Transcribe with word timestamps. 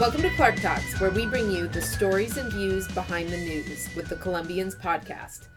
Welcome 0.00 0.22
to 0.22 0.30
Clark 0.30 0.56
Talks, 0.56 0.98
where 0.98 1.10
we 1.10 1.26
bring 1.26 1.50
you 1.50 1.68
the 1.68 1.82
stories 1.82 2.38
and 2.38 2.50
views 2.50 2.88
behind 2.88 3.28
the 3.28 3.36
news 3.36 3.94
with 3.94 4.08
the 4.08 4.16
Columbians 4.16 4.74
podcast. 4.74 5.48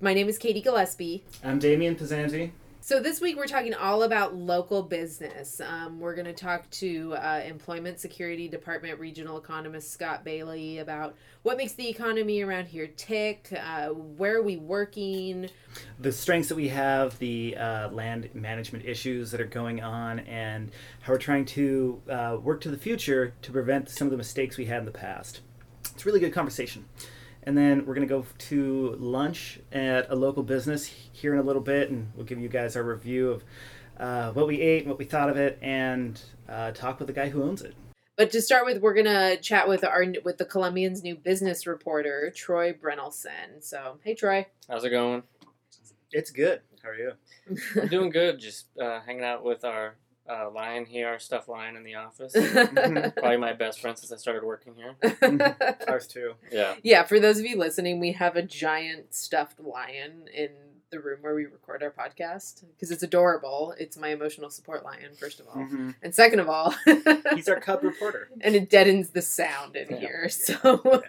My 0.00 0.14
name 0.14 0.28
is 0.28 0.38
Katie 0.38 0.60
Gillespie. 0.60 1.24
I'm 1.42 1.58
Damian 1.58 1.96
Pizzanti. 1.96 2.52
So 2.88 3.00
this 3.00 3.20
week 3.20 3.36
we're 3.36 3.46
talking 3.46 3.74
all 3.74 4.04
about 4.04 4.34
local 4.34 4.82
business. 4.82 5.60
Um, 5.60 6.00
we're 6.00 6.14
going 6.14 6.24
to 6.24 6.32
talk 6.32 6.70
to 6.70 7.14
uh, 7.16 7.42
Employment 7.44 8.00
Security 8.00 8.48
Department 8.48 8.98
regional 8.98 9.36
economist 9.36 9.92
Scott 9.92 10.24
Bailey 10.24 10.78
about 10.78 11.14
what 11.42 11.58
makes 11.58 11.74
the 11.74 11.86
economy 11.86 12.40
around 12.40 12.64
here 12.64 12.86
tick. 12.86 13.52
Uh, 13.52 13.88
where 13.88 14.36
are 14.36 14.42
we 14.42 14.56
working? 14.56 15.50
The 16.00 16.10
strengths 16.10 16.48
that 16.48 16.54
we 16.54 16.68
have, 16.68 17.18
the 17.18 17.58
uh, 17.58 17.90
land 17.90 18.30
management 18.32 18.86
issues 18.86 19.32
that 19.32 19.40
are 19.42 19.44
going 19.44 19.82
on, 19.82 20.20
and 20.20 20.70
how 21.02 21.12
we're 21.12 21.18
trying 21.18 21.44
to 21.44 22.00
uh, 22.08 22.38
work 22.42 22.62
to 22.62 22.70
the 22.70 22.78
future 22.78 23.34
to 23.42 23.52
prevent 23.52 23.90
some 23.90 24.06
of 24.06 24.12
the 24.12 24.16
mistakes 24.16 24.56
we 24.56 24.64
had 24.64 24.78
in 24.78 24.86
the 24.86 24.92
past. 24.92 25.42
It's 25.92 26.04
a 26.04 26.06
really 26.06 26.20
good 26.20 26.32
conversation. 26.32 26.86
And 27.48 27.56
then 27.56 27.86
we're 27.86 27.94
going 27.94 28.06
to 28.06 28.14
go 28.14 28.26
to 28.36 28.94
lunch 28.98 29.58
at 29.72 30.10
a 30.10 30.14
local 30.14 30.42
business 30.42 30.84
here 30.84 31.32
in 31.32 31.38
a 31.38 31.42
little 31.42 31.62
bit, 31.62 31.88
and 31.88 32.12
we'll 32.14 32.26
give 32.26 32.38
you 32.38 32.48
guys 32.50 32.76
our 32.76 32.82
review 32.82 33.30
of 33.30 33.44
uh, 33.98 34.32
what 34.32 34.46
we 34.46 34.60
ate 34.60 34.80
and 34.80 34.90
what 34.90 34.98
we 34.98 35.06
thought 35.06 35.30
of 35.30 35.38
it, 35.38 35.58
and 35.62 36.20
uh, 36.46 36.72
talk 36.72 36.98
with 36.98 37.06
the 37.06 37.14
guy 37.14 37.30
who 37.30 37.42
owns 37.42 37.62
it. 37.62 37.74
But 38.16 38.30
to 38.32 38.42
start 38.42 38.66
with, 38.66 38.82
we're 38.82 38.92
gonna 38.92 39.38
chat 39.38 39.66
with 39.66 39.82
our 39.82 40.04
with 40.26 40.36
the 40.36 40.44
Columbian's 40.44 41.02
new 41.02 41.14
business 41.14 41.66
reporter, 41.66 42.30
Troy 42.36 42.74
Brennelson. 42.74 43.62
So, 43.62 43.96
hey, 44.04 44.14
Troy. 44.14 44.46
How's 44.68 44.84
it 44.84 44.90
going? 44.90 45.22
It's 46.12 46.30
good. 46.30 46.60
How 46.82 46.90
are 46.90 46.96
you? 46.96 47.12
I'm 47.80 47.88
doing 47.88 48.10
good. 48.10 48.40
Just 48.40 48.66
uh, 48.78 49.00
hanging 49.00 49.24
out 49.24 49.42
with 49.42 49.64
our 49.64 49.94
uh, 50.28 50.50
lion 50.50 50.84
here, 50.86 51.08
our 51.08 51.18
stuffed 51.18 51.48
lion 51.48 51.76
in 51.76 51.84
the 51.84 51.94
office. 51.94 52.34
Mm-hmm. 52.34 53.08
Probably 53.20 53.36
my 53.38 53.52
best 53.52 53.80
friend 53.80 53.96
since 53.98 54.12
I 54.12 54.16
started 54.16 54.44
working 54.44 54.74
here. 54.74 54.96
Ours 55.88 56.06
too. 56.06 56.34
Yeah. 56.52 56.74
yeah, 56.82 57.02
for 57.04 57.18
those 57.20 57.38
of 57.38 57.44
you 57.46 57.56
listening, 57.56 57.98
we 58.00 58.12
have 58.12 58.36
a 58.36 58.42
giant 58.42 59.14
stuffed 59.14 59.60
lion 59.60 60.28
in 60.34 60.50
the 60.90 61.00
room 61.00 61.18
where 61.20 61.34
we 61.34 61.44
record 61.44 61.82
our 61.82 61.90
podcast 61.90 62.64
because 62.74 62.90
it's 62.90 63.02
adorable. 63.02 63.74
It's 63.78 63.98
my 63.98 64.08
emotional 64.08 64.48
support 64.48 64.84
lion, 64.84 65.10
first 65.18 65.38
of 65.38 65.46
all. 65.48 65.56
Mhm. 65.56 65.94
And 66.02 66.14
second 66.14 66.40
of 66.40 66.48
all, 66.48 66.74
He's 67.34 67.48
our 67.48 67.60
cub 67.60 67.82
reporter. 67.82 68.30
and 68.40 68.54
it 68.54 68.70
deadens 68.70 69.10
the 69.10 69.20
sound 69.20 69.76
in 69.76 69.88
Yeah. 69.90 69.98
here. 69.98 70.28
So 70.30 71.02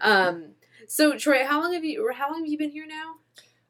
um 0.00 0.50
so 0.86 1.16
Troy, 1.18 1.44
how 1.44 1.60
long 1.60 1.72
have 1.74 1.84
you 1.84 2.08
how 2.14 2.30
long 2.30 2.40
have 2.44 2.48
you 2.48 2.58
been 2.58 2.70
here 2.70 2.86
now? 2.86 3.14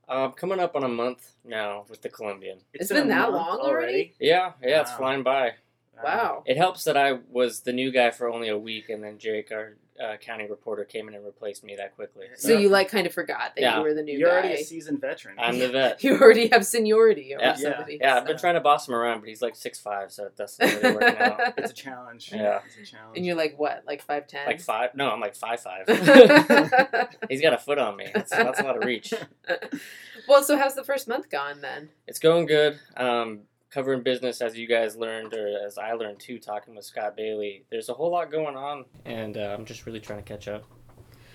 Um, 0.08 0.32
coming 0.32 0.58
up 0.58 0.74
on 0.74 0.84
a 0.84 0.88
month 0.88 1.32
now 1.44 1.84
with 1.88 2.00
the 2.00 2.08
Columbian. 2.08 2.60
It's 2.72 2.88
been 2.88 3.04
a 3.04 3.08
that 3.08 3.32
long 3.32 3.58
already? 3.60 4.14
Yeah, 4.18 4.52
yeah, 4.62 4.80
it's 4.80 4.92
flying 4.92 5.22
by. 5.22 5.54
Wow. 6.02 6.44
It 6.46 6.56
helps 6.56 6.84
that 6.84 6.96
I 6.96 7.18
was 7.30 7.60
the 7.60 7.72
new 7.72 7.90
guy 7.90 8.10
for 8.10 8.28
only 8.28 8.48
a 8.48 8.56
week, 8.56 8.88
and 8.88 9.04
then 9.04 9.18
Jake, 9.18 9.52
our 9.52 9.76
uh, 10.02 10.16
county 10.18 10.46
reporter, 10.48 10.84
came 10.84 11.08
in 11.08 11.14
and 11.14 11.24
replaced 11.24 11.64
me 11.64 11.76
that 11.76 11.94
quickly. 11.96 12.26
So 12.36 12.56
you 12.56 12.68
like 12.68 12.88
kind 12.88 13.06
of 13.06 13.12
forgot 13.12 13.54
that 13.56 13.60
Yeah. 13.60 13.76
you 13.78 13.82
were 13.82 13.94
the 13.94 14.02
new 14.02 14.12
guy. 14.14 14.18
You're 14.18 14.28
guy. 14.30 14.34
already 14.48 14.54
a 14.62 14.64
seasoned 14.64 15.00
veteran. 15.00 15.36
I'm 15.38 15.58
the 15.58 15.68
vet. 15.72 16.02
you 16.04 16.16
already 16.18 16.48
have 16.48 16.64
seniority 16.66 17.34
over 17.34 17.42
Yeah. 17.44 17.54
somebody. 17.54 17.98
Yeah, 18.00 18.16
I've 18.16 18.26
been 18.26 18.38
trying 18.38 18.54
to 18.54 18.60
boss 18.60 18.86
him 18.88 18.94
around, 18.94 19.20
but 19.20 19.28
he's 19.28 19.42
like 19.42 19.56
six 19.56 19.78
five, 19.80 20.12
so 20.12 20.30
that's 20.36 20.58
not 20.58 20.72
really 20.82 20.94
working 20.94 21.18
out. 21.18 21.40
It's 21.58 21.70
a 21.72 21.74
challenge. 21.74 22.30
Yeah. 22.32 22.60
It's 22.66 22.88
a 22.90 22.92
challenge. 22.96 23.16
And 23.16 23.26
you're 23.26 23.36
like 23.36 23.58
what, 23.58 23.82
like 23.86 24.02
five 24.02 24.26
ten? 24.26 24.46
Like 24.46 24.60
five? 24.60 24.94
No, 24.94 25.10
I'm 25.10 25.20
like 25.20 25.34
five 25.34 25.60
five. 25.60 25.86
He's 27.28 27.40
got 27.42 27.52
a 27.52 27.58
foot 27.58 27.78
on 27.78 27.96
me. 27.96 28.06
That's, 28.14 28.30
that's 28.30 28.60
a 28.60 28.62
lot 28.64 28.76
of 28.76 28.84
reach. 28.84 29.12
well, 30.28 30.42
so 30.42 30.56
how's 30.56 30.74
the 30.74 30.84
first 30.84 31.08
month 31.08 31.30
gone 31.30 31.60
then? 31.60 31.88
It's 32.06 32.18
going 32.18 32.46
good. 32.46 32.78
Um, 32.96 33.40
covering 33.70 34.02
business 34.02 34.40
as 34.40 34.56
you 34.56 34.66
guys 34.66 34.96
learned, 34.96 35.34
or 35.34 35.58
as 35.66 35.78
I 35.78 35.92
learned 35.92 36.20
too, 36.20 36.38
talking 36.38 36.74
with 36.74 36.84
Scott 36.84 37.16
Bailey. 37.16 37.64
There's 37.70 37.88
a 37.88 37.94
whole 37.94 38.10
lot 38.10 38.30
going 38.30 38.56
on, 38.56 38.84
and 39.04 39.36
uh, 39.36 39.54
I'm 39.56 39.64
just 39.64 39.86
really 39.86 40.00
trying 40.00 40.22
to 40.22 40.24
catch 40.24 40.48
up. 40.48 40.64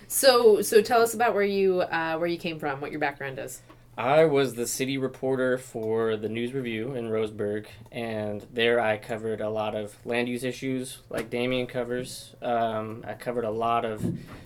So, 0.08 0.62
so 0.62 0.82
tell 0.82 1.02
us 1.02 1.14
about 1.14 1.34
where 1.34 1.44
you 1.44 1.82
uh, 1.82 2.18
where 2.18 2.28
you 2.28 2.38
came 2.38 2.60
from, 2.60 2.82
what 2.82 2.92
your 2.92 3.00
background 3.00 3.40
is. 3.40 3.62
I 3.96 4.26
was 4.26 4.56
the 4.56 4.66
city 4.66 4.98
reporter 4.98 5.60
for 5.60 6.18
the 6.18 6.28
News 6.28 6.54
Review 6.54 6.96
in 6.96 7.10
Roseburg, 7.10 7.68
and 7.92 8.44
there 8.52 8.80
I 8.80 8.98
covered 8.98 9.40
a 9.40 9.50
lot 9.50 9.76
of 9.76 9.96
land 10.04 10.28
use 10.28 10.44
issues, 10.44 10.98
like 11.10 11.30
Damien 11.30 11.68
covers. 11.68 12.36
Um, 12.42 13.04
I 13.08 13.14
covered 13.14 13.46
a 13.46 13.52
lot 13.52 13.86
of 13.86 14.04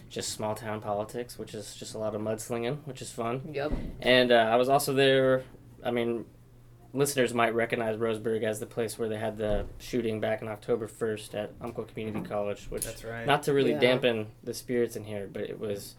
just 0.09 0.33
small 0.33 0.53
town 0.53 0.81
politics, 0.81 1.39
which 1.39 1.53
is 1.53 1.75
just 1.75 1.95
a 1.95 1.97
lot 1.97 2.13
of 2.13 2.21
mudslinging, 2.21 2.79
which 2.83 3.01
is 3.01 3.09
fun. 3.09 3.41
Yep. 3.53 3.71
And 4.01 4.33
uh, 4.33 4.35
I 4.35 4.57
was 4.57 4.67
also 4.67 4.93
there. 4.93 5.43
I 5.81 5.91
mean, 5.91 6.25
listeners 6.93 7.33
might 7.33 7.53
recognize 7.53 7.97
Roseburg 7.97 8.43
as 8.43 8.59
the 8.59 8.65
place 8.65 8.97
where 8.97 9.09
they 9.09 9.17
had 9.17 9.37
the 9.37 9.65
shooting 9.77 10.19
back 10.19 10.41
on 10.41 10.47
October 10.47 10.87
1st 10.87 11.35
at 11.35 11.51
Umpqua 11.61 11.85
Community 11.85 12.27
College, 12.27 12.65
which 12.69 12.85
That's 12.85 13.03
right. 13.03 13.25
not 13.25 13.43
to 13.43 13.53
really 13.53 13.71
Yeah. 13.71 13.79
dampen 13.79 14.27
the 14.43 14.53
spirits 14.53 14.95
in 14.95 15.03
here, 15.03 15.29
but 15.31 15.43
it 15.43 15.59
was. 15.59 15.95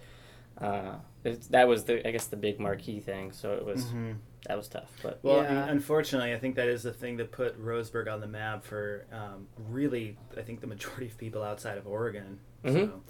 Uh, 0.57 0.97
it, 1.23 1.43
that 1.51 1.69
was 1.69 1.85
the 1.85 2.07
I 2.07 2.11
guess 2.11 2.27
the 2.27 2.37
big 2.37 2.59
marquee 2.59 2.99
thing, 3.01 3.31
so 3.33 3.53
it 3.55 3.65
was 3.65 3.85
Mhm. 3.87 4.17
that 4.47 4.57
was 4.57 4.67
tough. 4.69 4.91
But 5.03 5.21
Well, 5.23 5.43
Yeah. 5.43 5.69
unfortunately, 5.69 6.33
I 6.33 6.39
think 6.39 6.57
that 6.57 6.67
is 6.69 6.83
the 6.83 6.93
thing 6.93 7.17
that 7.19 7.31
put 7.31 7.61
Roseburg 7.63 8.13
on 8.13 8.21
the 8.21 8.27
map 8.27 8.65
for 8.65 9.05
um, 9.13 9.47
really, 9.69 10.17
I 10.37 10.43
think, 10.43 10.61
the 10.61 10.67
majority 10.67 11.07
of 11.07 11.17
people 11.17 11.43
outside 11.45 11.79
of 11.79 11.87
Oregon. 11.87 12.41
Mhm. 12.65 12.73
So 12.73 13.03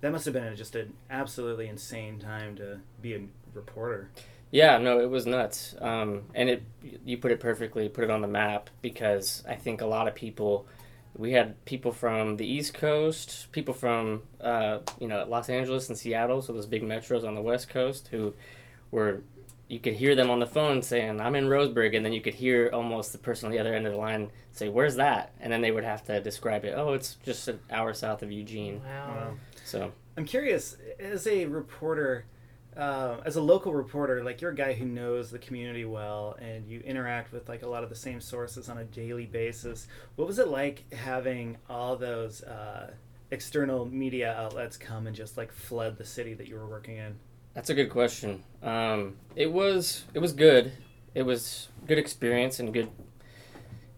that 0.00 0.10
must 0.10 0.24
have 0.24 0.34
been 0.34 0.56
just 0.56 0.74
an 0.74 0.94
absolutely 1.08 1.68
insane 1.68 2.18
time 2.18 2.56
to 2.56 2.80
be 3.00 3.14
a 3.14 3.20
reporter. 3.54 4.10
Yeah, 4.50 4.78
no, 4.78 5.00
it 5.00 5.10
was 5.10 5.26
nuts. 5.26 5.74
Um, 5.80 6.22
and 6.34 6.48
it 6.48 6.62
you 7.04 7.18
put 7.18 7.32
it 7.32 7.40
perfectly, 7.40 7.88
put 7.88 8.04
it 8.04 8.10
on 8.10 8.20
the 8.20 8.28
map 8.28 8.70
because 8.82 9.44
I 9.48 9.54
think 9.54 9.80
a 9.80 9.86
lot 9.86 10.08
of 10.08 10.14
people. 10.14 10.66
We 11.18 11.32
had 11.32 11.64
people 11.64 11.92
from 11.92 12.36
the 12.36 12.46
East 12.46 12.74
Coast, 12.74 13.50
people 13.50 13.72
from 13.72 14.24
uh, 14.38 14.80
you 15.00 15.08
know 15.08 15.24
Los 15.26 15.48
Angeles 15.48 15.88
and 15.88 15.96
Seattle, 15.96 16.42
so 16.42 16.52
those 16.52 16.66
big 16.66 16.82
metros 16.82 17.26
on 17.26 17.34
the 17.34 17.40
West 17.40 17.70
Coast, 17.70 18.08
who 18.08 18.34
were 18.90 19.22
you 19.68 19.80
could 19.80 19.94
hear 19.94 20.14
them 20.14 20.30
on 20.30 20.40
the 20.40 20.46
phone 20.46 20.82
saying 20.82 21.20
I'm 21.20 21.34
in 21.34 21.46
Roseburg, 21.46 21.96
and 21.96 22.04
then 22.04 22.12
you 22.12 22.20
could 22.20 22.34
hear 22.34 22.70
almost 22.72 23.12
the 23.12 23.18
person 23.18 23.46
on 23.46 23.52
the 23.52 23.58
other 23.58 23.74
end 23.74 23.86
of 23.86 23.94
the 23.94 23.98
line 23.98 24.30
say 24.52 24.68
Where's 24.68 24.96
that? 24.96 25.32
And 25.40 25.52
then 25.52 25.60
they 25.60 25.70
would 25.70 25.84
have 25.84 26.04
to 26.04 26.20
describe 26.20 26.64
it. 26.64 26.74
Oh, 26.76 26.92
it's 26.92 27.16
just 27.24 27.48
an 27.48 27.60
hour 27.70 27.92
south 27.94 28.22
of 28.22 28.32
Eugene. 28.32 28.80
Wow. 28.84 29.08
Wow. 29.08 29.34
So 29.64 29.92
I'm 30.16 30.24
curious, 30.24 30.76
as 30.98 31.26
a 31.26 31.46
reporter, 31.46 32.24
uh, 32.76 33.16
as 33.24 33.36
a 33.36 33.40
local 33.40 33.72
reporter, 33.72 34.22
like 34.22 34.40
you're 34.40 34.50
a 34.50 34.54
guy 34.54 34.74
who 34.74 34.84
knows 34.84 35.30
the 35.30 35.38
community 35.38 35.84
well, 35.84 36.36
and 36.40 36.66
you 36.66 36.80
interact 36.80 37.32
with 37.32 37.48
like 37.48 37.62
a 37.62 37.68
lot 37.68 37.82
of 37.82 37.88
the 37.88 37.96
same 37.96 38.20
sources 38.20 38.68
on 38.68 38.78
a 38.78 38.84
daily 38.84 39.26
basis. 39.26 39.88
What 40.16 40.28
was 40.28 40.38
it 40.38 40.48
like 40.48 40.92
having 40.92 41.56
all 41.70 41.96
those 41.96 42.42
uh, 42.42 42.90
external 43.30 43.86
media 43.86 44.34
outlets 44.34 44.76
come 44.76 45.06
and 45.06 45.16
just 45.16 45.36
like 45.36 45.52
flood 45.52 45.96
the 45.96 46.04
city 46.04 46.34
that 46.34 46.48
you 46.48 46.56
were 46.56 46.66
working 46.66 46.96
in? 46.98 47.16
That's 47.54 47.70
a 47.70 47.74
good 47.74 47.88
question. 47.88 48.42
Um, 48.62 49.16
it 49.34 49.50
was 49.50 50.04
it 50.12 50.18
was 50.18 50.32
good. 50.32 50.72
It 51.14 51.22
was 51.22 51.68
good 51.86 51.98
experience 51.98 52.60
and 52.60 52.74
good. 52.74 52.90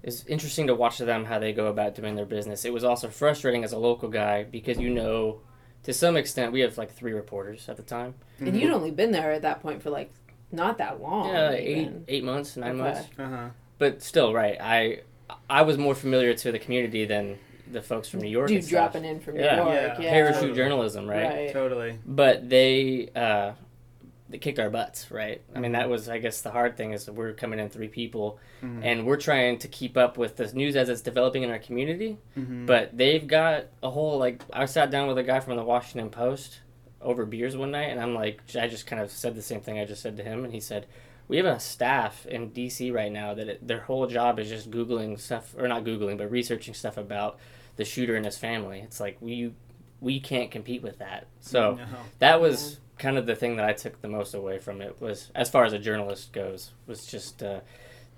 It's 0.05 0.25
interesting 0.27 0.69
to 0.69 0.75
watch 0.77 0.99
them 0.99 1.25
how 1.25 1.41
they 1.41 1.53
go 1.53 1.67
about 1.67 1.97
doing 1.97 2.15
their 2.15 2.25
business. 2.25 2.65
It 2.65 2.73
was 2.73 2.85
also 2.85 3.09
frustrating 3.09 3.65
as 3.65 3.73
a 3.73 3.79
local 3.79 4.09
guy 4.09 4.45
because 4.45 4.79
you 4.79 4.91
know, 4.91 5.41
to 5.85 5.93
some 5.93 6.17
extent, 6.17 6.53
we 6.53 6.61
have 6.61 6.77
like 6.79 6.93
three 6.95 7.13
reporters 7.13 7.69
at 7.69 7.77
the 7.77 7.83
time. 7.83 8.15
And 8.41 8.57
you'd 8.61 8.73
only 8.73 8.91
been 8.91 9.11
there 9.13 9.33
at 9.33 9.43
that 9.43 9.61
point 9.63 9.83
for 9.83 9.91
like 9.91 10.13
not 10.53 10.79
that 10.79 11.01
long. 11.01 11.29
yeah, 11.31 11.51
eight 11.53 11.91
eight 12.09 12.25
months, 12.25 12.57
nine 12.57 12.73
Okay. 12.73 12.79
months. 12.81 13.09
Uh 13.19 13.27
huh. 13.29 13.49
But 13.79 14.03
still, 14.03 14.33
right? 14.35 14.57
I 14.61 15.01
I 15.51 15.63
was 15.63 15.77
more 15.79 15.95
familiar 15.95 16.35
to 16.35 16.53
the 16.53 16.59
community 16.59 17.05
than 17.05 17.39
the 17.71 17.83
folks 17.83 18.09
from 18.09 18.21
New 18.21 18.31
York. 18.31 18.49
Dude 18.49 18.57
and 18.59 18.65
stuff. 18.65 18.93
dropping 18.93 19.05
in 19.05 19.21
from 19.21 19.35
New 19.35 19.43
Yeah. 19.43 19.57
York. 19.57 19.69
Yeah. 19.69 20.01
Yeah. 20.01 20.11
parachute 20.11 20.57
journalism, 20.57 21.07
right? 21.07 21.27
Right. 21.29 21.53
Totally. 21.53 21.99
but 22.07 22.49
they 22.49 23.11
uh, 23.15 23.53
they 24.31 24.39
kicked 24.39 24.59
our 24.59 24.69
butts, 24.71 25.11
right? 25.11 25.41
I 25.55 25.61
mean, 25.61 25.73
that 25.73 25.89
was 25.89 26.09
I 26.09 26.19
guess 26.19 26.41
the 26.43 26.51
hard 26.51 26.77
thing 26.77 26.93
is 26.93 27.07
that 27.07 27.15
we're 27.15 27.33
coming 27.33 27.59
in 27.59 27.69
three 27.71 27.89
people, 27.89 28.39
Mhm. 28.63 28.81
and 28.85 29.07
we're 29.07 29.17
trying 29.17 29.59
to 29.61 29.69
keep 29.69 29.97
up 29.97 30.19
with 30.19 30.37
the 30.37 30.53
news 30.53 30.77
as 30.77 30.89
it's 30.89 31.01
developing 31.01 31.43
in 31.45 31.51
our 31.51 31.59
community. 31.59 32.19
Mhm. 32.37 32.67
But 32.67 32.97
they've 32.97 33.27
got 33.27 33.67
a 33.83 33.91
whole 33.91 34.19
like 34.19 34.43
I 34.53 34.67
sat 34.67 34.91
down 34.91 35.09
with 35.09 35.19
a 35.19 35.23
guy 35.23 35.41
from 35.41 35.57
the 35.57 35.65
Washington 35.65 36.11
Post 36.11 36.61
over 37.01 37.25
beers 37.25 37.57
one 37.57 37.71
night, 37.71 37.91
and 37.91 38.01
I'm 38.01 38.15
like 38.15 38.43
I 38.59 38.67
just 38.69 38.87
kind 38.87 39.01
of 39.01 39.11
said 39.11 39.35
the 39.35 39.43
same 39.43 39.61
thing 39.61 39.79
I 39.79 39.85
just 39.85 40.03
said 40.03 40.17
to 40.19 40.23
him, 40.23 40.45
and 40.45 40.53
he 40.53 40.61
said. 40.61 40.87
We 41.31 41.37
have 41.37 41.45
a 41.45 41.61
staff 41.61 42.25
in 42.25 42.53
DC 42.53 42.91
right 42.91 43.13
now 43.13 43.35
that 43.35 43.49
it, 43.51 43.69
their 43.69 43.81
whole 43.81 44.07
job 44.07 44.39
is 44.39 44.49
just 44.49 44.71
googling 44.71 45.21
stuff, 45.21 45.55
or 45.59 45.69
not 45.69 45.85
googling, 45.85 46.17
but 46.17 46.31
researching 46.31 46.73
stuff 46.73 46.97
about 46.97 47.39
the 47.77 47.85
shooter 47.85 48.17
and 48.17 48.25
his 48.25 48.39
family. 48.39 48.81
It's 48.81 48.99
like 48.99 49.19
we 49.21 49.53
we 50.01 50.21
can't 50.21 50.51
compete 50.51 50.83
with 50.83 51.01
that. 51.01 51.27
So 51.41 51.75
No. 51.75 51.85
that 52.21 52.41
was 52.41 52.81
kind 52.99 53.17
of 53.19 53.27
the 53.27 53.37
thing 53.37 53.57
that 53.57 53.65
I 53.69 53.73
took 53.73 54.01
the 54.03 54.09
most 54.09 54.35
away 54.35 54.59
from 54.59 54.81
it 54.81 55.01
was 55.01 55.31
as 55.35 55.49
far 55.51 55.65
as 55.65 55.73
a 55.73 55.79
journalist 55.79 56.33
goes 56.33 56.73
was 56.87 57.07
just 57.07 57.43
uh, 57.43 57.61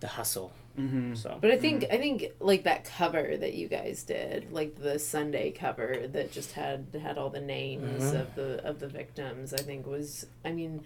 the 0.00 0.06
hustle. 0.08 0.52
Mhm. 0.78 1.16
So 1.16 1.36
But 1.40 1.50
I 1.50 1.58
think 1.58 1.84
I 1.90 1.98
think 1.98 2.26
like 2.40 2.62
that 2.64 2.84
cover 2.84 3.36
that 3.36 3.54
you 3.54 3.68
guys 3.68 4.02
did, 4.04 4.52
like 4.52 4.76
the 4.80 4.98
Sunday 4.98 5.50
cover 5.50 6.06
that 6.08 6.32
just 6.32 6.52
had 6.52 6.86
had 7.02 7.18
all 7.18 7.28
the 7.28 7.40
names 7.40 8.04
Mhm. 8.04 8.20
of 8.20 8.34
the 8.34 8.64
of 8.66 8.78
the 8.80 8.88
victims, 8.88 9.52
I 9.52 9.58
think 9.58 9.86
was 9.86 10.26
I 10.44 10.52
mean 10.52 10.82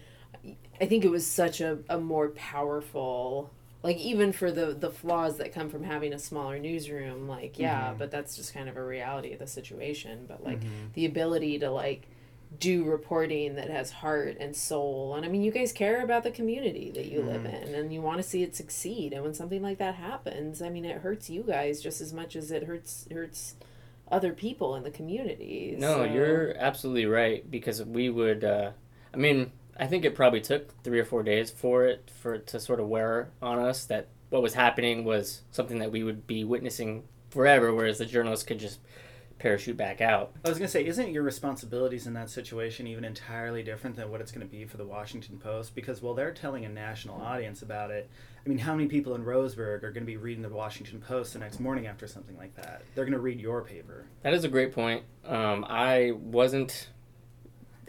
I 0.81 0.87
think 0.87 1.05
it 1.05 1.11
was 1.11 1.27
such 1.27 1.61
a, 1.61 1.79
a 1.89 1.99
more 1.99 2.29
powerful 2.31 3.51
like 3.83 3.99
even 3.99 4.33
for 4.33 4.51
the 4.51 4.67
the 4.75 4.91
flaws 4.91 5.37
that 5.37 5.53
come 5.53 5.69
from 5.69 5.85
having 5.85 6.13
a 6.15 6.19
smaller 6.19 6.59
newsroom 6.59 7.29
like 7.29 7.59
yeah 7.59 7.93
Mhm. 7.93 7.99
but 7.99 8.11
that's 8.11 8.35
just 8.37 8.53
kind 8.55 8.69
of 8.69 8.77
a 8.77 8.85
reality 8.85 9.33
of 9.33 9.39
the 9.39 9.47
situation 9.47 10.25
but 10.27 10.43
like 10.43 10.61
Mhm. 10.61 10.93
the 10.95 11.05
ability 11.07 11.59
to 11.61 11.71
like 11.71 12.09
do 12.61 12.85
reporting 12.85 13.55
that 13.57 13.71
has 13.71 13.91
heart 13.91 14.37
and 14.39 14.55
soul 14.55 15.15
and 15.15 15.25
i 15.25 15.29
mean 15.29 15.43
you 15.43 15.51
guys 15.51 15.73
care 15.73 16.03
about 16.03 16.23
the 16.23 16.31
community 16.31 16.91
that 16.95 17.07
you 17.07 17.23
live 17.23 17.43
Mhm. 17.43 17.63
in 17.69 17.75
and 17.75 17.93
you 17.93 18.01
want 18.03 18.19
to 18.19 18.23
see 18.23 18.43
it 18.43 18.55
succeed 18.55 19.13
and 19.13 19.23
when 19.23 19.35
something 19.35 19.63
like 19.63 19.79
that 19.79 19.95
happens 19.95 20.61
i 20.63 20.69
mean 20.69 20.85
it 20.85 20.99
hurts 20.99 21.29
you 21.31 21.43
guys 21.43 21.81
just 21.83 22.01
as 22.01 22.13
much 22.13 22.37
as 22.37 22.51
it 22.51 22.65
hurts 22.65 23.07
hurts 23.11 23.55
other 24.11 24.33
people 24.33 24.75
in 24.77 24.83
the 24.83 24.91
community 24.91 25.75
No, 25.79 25.95
So- 25.97 26.05
you're 26.05 26.55
absolutely 26.59 27.07
right 27.07 27.51
because 27.51 27.83
we 27.83 28.11
would. 28.11 28.45
Uh, 28.45 28.73
I 29.13 29.17
mean, 29.17 29.51
I 29.79 29.87
think 29.87 30.05
it 30.05 30.15
probably 30.15 30.43
took 30.43 30.81
three 30.85 31.01
or 31.01 31.05
four 31.07 31.23
days 31.23 31.51
for 31.51 31.87
it 31.87 32.11
for 32.15 32.35
it 32.35 32.47
to 32.49 32.61
sort 32.61 32.81
of 32.81 32.89
wear 32.89 33.31
on 33.41 33.59
us 33.59 33.87
that 33.87 34.09
what 34.29 34.43
was 34.43 34.55
happening 34.55 35.05
was 35.05 35.41
something 35.51 35.79
that 35.79 35.91
we 35.91 36.05
would 36.05 36.27
be 36.27 36.45
witnessing 36.45 37.05
forever, 37.31 37.75
whereas 37.75 37.97
the 37.99 38.05
journalists 38.07 38.45
could 38.45 38.59
just 38.59 38.79
parachute 39.39 39.77
back 39.77 40.01
out. 40.01 40.33
I 40.45 40.49
was 40.49 40.59
going 40.59 40.69
to 40.69 40.73
say, 40.73 40.87
isn't 40.87 41.13
your 41.13 41.23
responsibilities 41.23 42.07
in 42.07 42.15
that 42.15 42.31
situation 42.31 42.87
even 42.87 43.05
entirely 43.05 43.63
different 43.63 43.97
than 43.97 44.11
what 44.11 44.21
it's 44.21 44.33
going 44.33 44.47
to 44.47 44.51
be 44.51 44.65
for 44.65 44.77
the 44.77 44.87
Washington 44.87 45.39
Post? 45.39 45.75
Because 45.75 46.03
while 46.03 46.15
they're 46.15 46.33
telling 46.33 46.65
a 46.65 46.69
national 46.69 47.21
audience 47.21 47.63
about 47.63 47.91
it, 47.91 48.09
I 48.45 48.49
mean, 48.49 48.59
how 48.59 48.75
many 48.75 48.89
people 48.89 49.15
in 49.15 49.25
Roseburg 49.25 49.83
are 49.83 49.93
going 49.93 50.03
to 50.03 50.07
be 50.07 50.17
reading 50.17 50.43
the 50.43 50.49
Washington 50.49 51.01
Post 51.01 51.33
the 51.33 51.39
next 51.39 51.61
morning 51.61 51.87
after 51.87 52.07
something 52.07 52.37
like 52.37 52.55
that? 52.57 52.83
They're 52.95 53.05
going 53.05 53.13
to 53.13 53.21
read 53.21 53.41
your 53.41 53.63
paper. 53.63 54.07
That 54.23 54.35
is 54.35 54.45
a 54.45 54.49
great 54.49 54.73
point. 54.73 55.05
Um, 55.25 55.65
I 55.69 56.13
wasn't. 56.13 56.89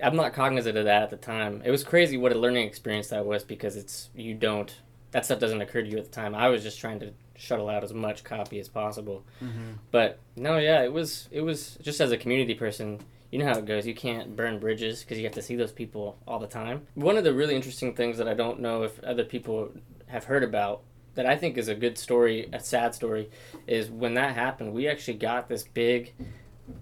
I'm 0.03 0.15
not 0.15 0.33
cognizant 0.33 0.77
of 0.77 0.85
that 0.85 1.03
at 1.03 1.09
the 1.09 1.17
time. 1.17 1.61
It 1.63 1.71
was 1.71 1.83
crazy 1.83 2.17
what 2.17 2.33
a 2.33 2.37
learning 2.37 2.67
experience 2.67 3.07
that 3.09 3.25
was 3.25 3.45
because 3.45 3.77
it's 3.77 4.09
you 4.13 4.33
don't 4.33 4.75
that 5.15 5.23
stuff 5.23 5.39
doesn't 5.39 5.61
occur 5.61 5.81
to 5.81 5.87
you 5.87 5.97
at 5.97 6.03
the 6.03 6.11
time. 6.11 6.35
I 6.35 6.49
was 6.49 6.61
just 6.61 6.77
trying 6.77 6.99
to 6.99 7.13
shuttle 7.37 7.69
out 7.69 7.83
as 7.83 7.93
much 7.93 8.23
copy 8.23 8.59
as 8.59 8.67
possible. 8.67 9.23
Mm-hmm. 9.43 9.73
But 9.91 10.19
no, 10.35 10.57
yeah, 10.57 10.83
it 10.83 10.91
was 10.91 11.27
it 11.31 11.41
was 11.41 11.77
just 11.81 12.01
as 12.01 12.11
a 12.11 12.17
community 12.17 12.53
person, 12.53 12.99
you 13.31 13.39
know 13.39 13.45
how 13.45 13.57
it 13.57 13.65
goes. 13.65 13.85
You 13.85 13.95
can't 13.95 14.35
burn 14.35 14.59
bridges 14.59 15.01
because 15.01 15.17
you 15.17 15.23
have 15.25 15.33
to 15.33 15.41
see 15.41 15.55
those 15.55 15.71
people 15.71 16.17
all 16.27 16.39
the 16.39 16.47
time. 16.47 16.87
One 16.95 17.17
of 17.17 17.23
the 17.23 17.33
really 17.33 17.55
interesting 17.55 17.93
things 17.93 18.17
that 18.17 18.27
I 18.27 18.33
don't 18.33 18.59
know 18.59 18.83
if 18.83 19.03
other 19.03 19.23
people 19.23 19.71
have 20.07 20.25
heard 20.25 20.43
about 20.43 20.81
that 21.15 21.25
I 21.25 21.35
think 21.35 21.57
is 21.57 21.67
a 21.67 21.75
good 21.75 21.97
story, 21.97 22.49
a 22.53 22.59
sad 22.59 22.93
story, 22.93 23.29
is 23.67 23.89
when 23.89 24.13
that 24.15 24.35
happened. 24.35 24.73
We 24.73 24.87
actually 24.87 25.17
got 25.17 25.47
this 25.47 25.63
big 25.63 26.13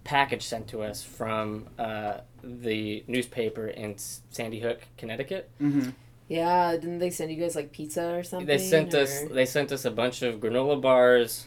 package 0.04 0.44
sent 0.44 0.68
to 0.70 0.82
us 0.82 1.04
from 1.04 1.68
uh, 1.78 2.20
the 2.44 3.04
newspaper 3.08 3.68
in 3.68 3.98
Sandy 3.98 4.60
Hook, 4.60 4.82
Connecticut. 4.98 5.50
Mm-hmm. 5.62 5.90
Yeah 6.28 6.72
didn't 6.74 7.00
they 7.00 7.10
send 7.10 7.32
you 7.32 7.40
guys 7.40 7.56
like 7.56 7.72
pizza 7.72 8.16
or 8.16 8.24
something 8.24 8.48
They 8.48 8.58
sent 8.58 8.94
us 8.94 9.22
they 9.32 9.46
sent 9.46 9.72
us 9.72 9.86
a 9.86 9.92
bunch 9.92 10.22
of 10.22 10.40
granola 10.40 10.80
bars, 10.82 11.46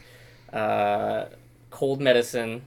uh, 0.52 1.26
cold 1.70 2.00
medicine, 2.00 2.62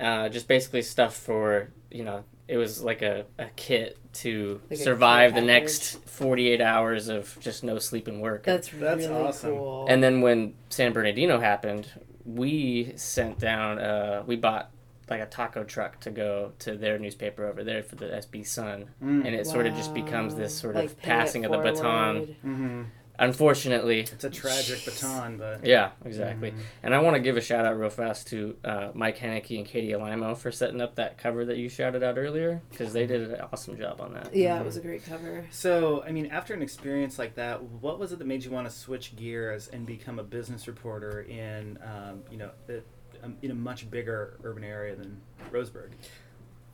uh, 0.00 0.28
just 0.28 0.48
basically 0.48 0.82
stuff 0.82 1.16
for 1.16 1.70
you 1.90 2.04
know 2.04 2.24
it 2.46 2.58
was 2.58 2.82
like 2.82 3.00
a, 3.02 3.24
a 3.38 3.46
kit 3.56 3.96
to 4.12 4.60
Like 4.70 4.78
survive 4.78 5.34
the 5.34 5.40
next 5.40 5.96
48 6.06 6.60
hours 6.60 7.08
of 7.08 7.36
just 7.40 7.64
no 7.64 7.78
sleep 7.78 8.06
and 8.06 8.20
work. 8.20 8.44
that's 8.44 8.68
That's 8.68 9.06
really 9.06 9.06
awesome. 9.14 9.50
cool 9.52 9.86
and 9.88 10.02
then 10.02 10.20
when 10.20 10.54
San 10.68 10.92
Bernardino 10.92 11.40
happened, 11.40 11.88
we 12.24 12.92
sent 12.96 13.38
down 13.38 13.78
uh, 13.78 14.22
we 14.26 14.36
bought 14.36 14.70
like 15.10 15.20
a 15.20 15.26
taco 15.26 15.64
truck 15.64 16.00
to 16.00 16.10
go 16.10 16.52
to 16.60 16.76
their 16.76 16.98
newspaper 16.98 17.46
over 17.46 17.62
there 17.64 17.82
for 17.82 17.96
the 17.96 18.06
SB 18.06 18.44
Sun, 18.46 18.86
Mm. 19.02 19.26
and 19.26 19.34
it 19.34 19.46
sort 19.46 19.66
of 19.66 19.74
just 19.74 19.92
becomes 19.94 20.34
this 20.34 20.54
sort 20.54 20.74
Like 20.74 20.86
of 20.86 21.00
passing 21.02 21.44
of 21.44 21.52
the 21.52 21.58
baton. 21.58 22.36
Mm-hmm. 22.44 22.82
Unfortunately, 23.16 24.00
It's 24.00 24.24
a 24.24 24.28
tragic 24.30 24.84
baton, 24.84 25.36
but 25.38 25.64
yeah, 25.64 25.90
exactly. 26.04 26.50
Mhm. 26.50 26.58
And 26.82 26.94
I 26.94 26.98
want 26.98 27.14
to 27.14 27.20
give 27.22 27.36
a 27.36 27.40
shout 27.40 27.64
out 27.64 27.78
real 27.78 27.88
fast 27.88 28.26
to 28.28 28.56
uh, 28.64 28.90
Mike 28.92 29.18
Haneke 29.18 29.56
and 29.56 29.64
Katie 29.64 29.92
Alimo 29.92 30.36
for 30.36 30.50
setting 30.50 30.80
up 30.80 30.96
that 30.96 31.16
cover 31.16 31.44
that 31.44 31.56
you 31.56 31.68
shouted 31.68 32.02
out 32.02 32.18
earlier 32.18 32.60
because 32.70 32.92
they 32.92 33.06
did 33.06 33.30
an 33.30 33.40
awesome 33.52 33.78
job 33.78 34.00
on 34.00 34.14
that. 34.14 34.34
Yeah, 34.34 34.58
it 34.58 34.64
was 34.66 34.76
a 34.76 34.80
great 34.80 35.06
cover. 35.06 35.44
So, 35.50 36.02
I 36.02 36.10
mean, 36.10 36.26
after 36.26 36.54
an 36.54 36.62
experience 36.62 37.16
like 37.16 37.36
that, 37.36 37.62
what 37.62 38.00
was 38.00 38.10
it 38.12 38.18
that 38.18 38.26
made 38.26 38.44
you 38.44 38.50
want 38.50 38.68
to 38.68 38.74
switch 38.74 39.14
gears 39.14 39.68
and 39.68 39.86
become 39.86 40.18
a 40.18 40.24
business 40.24 40.66
reporter 40.66 41.20
in, 41.22 41.78
um, 41.84 42.24
you 42.32 42.36
know, 42.36 42.50
a, 42.68 42.80
um, 43.24 43.36
in 43.42 43.50
a 43.50 43.54
much 43.54 43.90
bigger 43.90 44.38
urban 44.44 44.64
area 44.64 44.94
than 44.94 45.20
Roseburg? 45.50 45.90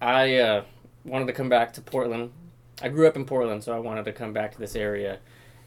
I 0.00 0.36
uh, 0.36 0.64
wanted 1.04 1.26
to 1.26 1.32
come 1.32 1.48
back 1.48 1.72
to 1.74 1.80
Portland. 1.80 2.32
I 2.82 2.88
grew 2.88 3.06
up 3.06 3.16
in 3.16 3.24
Portland, 3.24 3.62
so 3.62 3.74
I 3.74 3.78
wanted 3.78 4.04
to 4.06 4.12
come 4.12 4.32
back 4.32 4.52
to 4.52 4.58
this 4.58 4.74
area. 4.74 5.18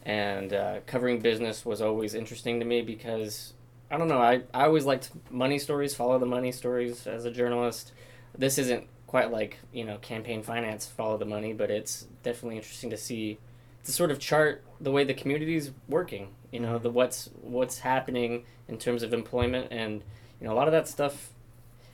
And 0.04 0.52
uh, 0.52 0.80
covering 0.86 1.20
business 1.20 1.64
was 1.64 1.80
always 1.80 2.14
interesting 2.14 2.60
to 2.60 2.66
me 2.66 2.82
because 2.82 3.54
I 3.90 3.96
don't 3.96 4.08
know. 4.08 4.20
I, 4.20 4.42
I 4.52 4.64
always 4.64 4.84
liked 4.84 5.10
money 5.30 5.58
stories, 5.58 5.94
follow 5.94 6.18
the 6.18 6.26
money 6.26 6.52
stories 6.52 7.06
as 7.06 7.24
a 7.24 7.30
journalist. 7.30 7.92
This 8.36 8.58
isn't 8.58 8.88
quite 9.06 9.30
like 9.30 9.58
you 9.72 9.84
know 9.84 9.96
campaign 9.98 10.42
finance, 10.42 10.86
follow 10.86 11.16
the 11.16 11.24
money, 11.24 11.52
but 11.52 11.70
it's 11.70 12.06
definitely 12.22 12.56
interesting 12.56 12.90
to 12.90 12.96
see 12.96 13.38
to 13.84 13.92
sort 13.92 14.10
of 14.10 14.18
chart 14.18 14.64
the 14.80 14.90
way 14.90 15.04
the 15.04 15.14
community's 15.14 15.70
working. 15.88 16.28
You 16.50 16.60
know, 16.60 16.78
the 16.78 16.90
what's 16.90 17.30
what's 17.40 17.78
happening 17.78 18.44
in 18.68 18.78
terms 18.78 19.02
of 19.02 19.14
employment, 19.14 19.68
and 19.70 20.02
you 20.44 20.50
know 20.50 20.54
a 20.54 20.58
lot 20.58 20.68
of 20.68 20.72
that 20.72 20.86
stuff. 20.86 21.30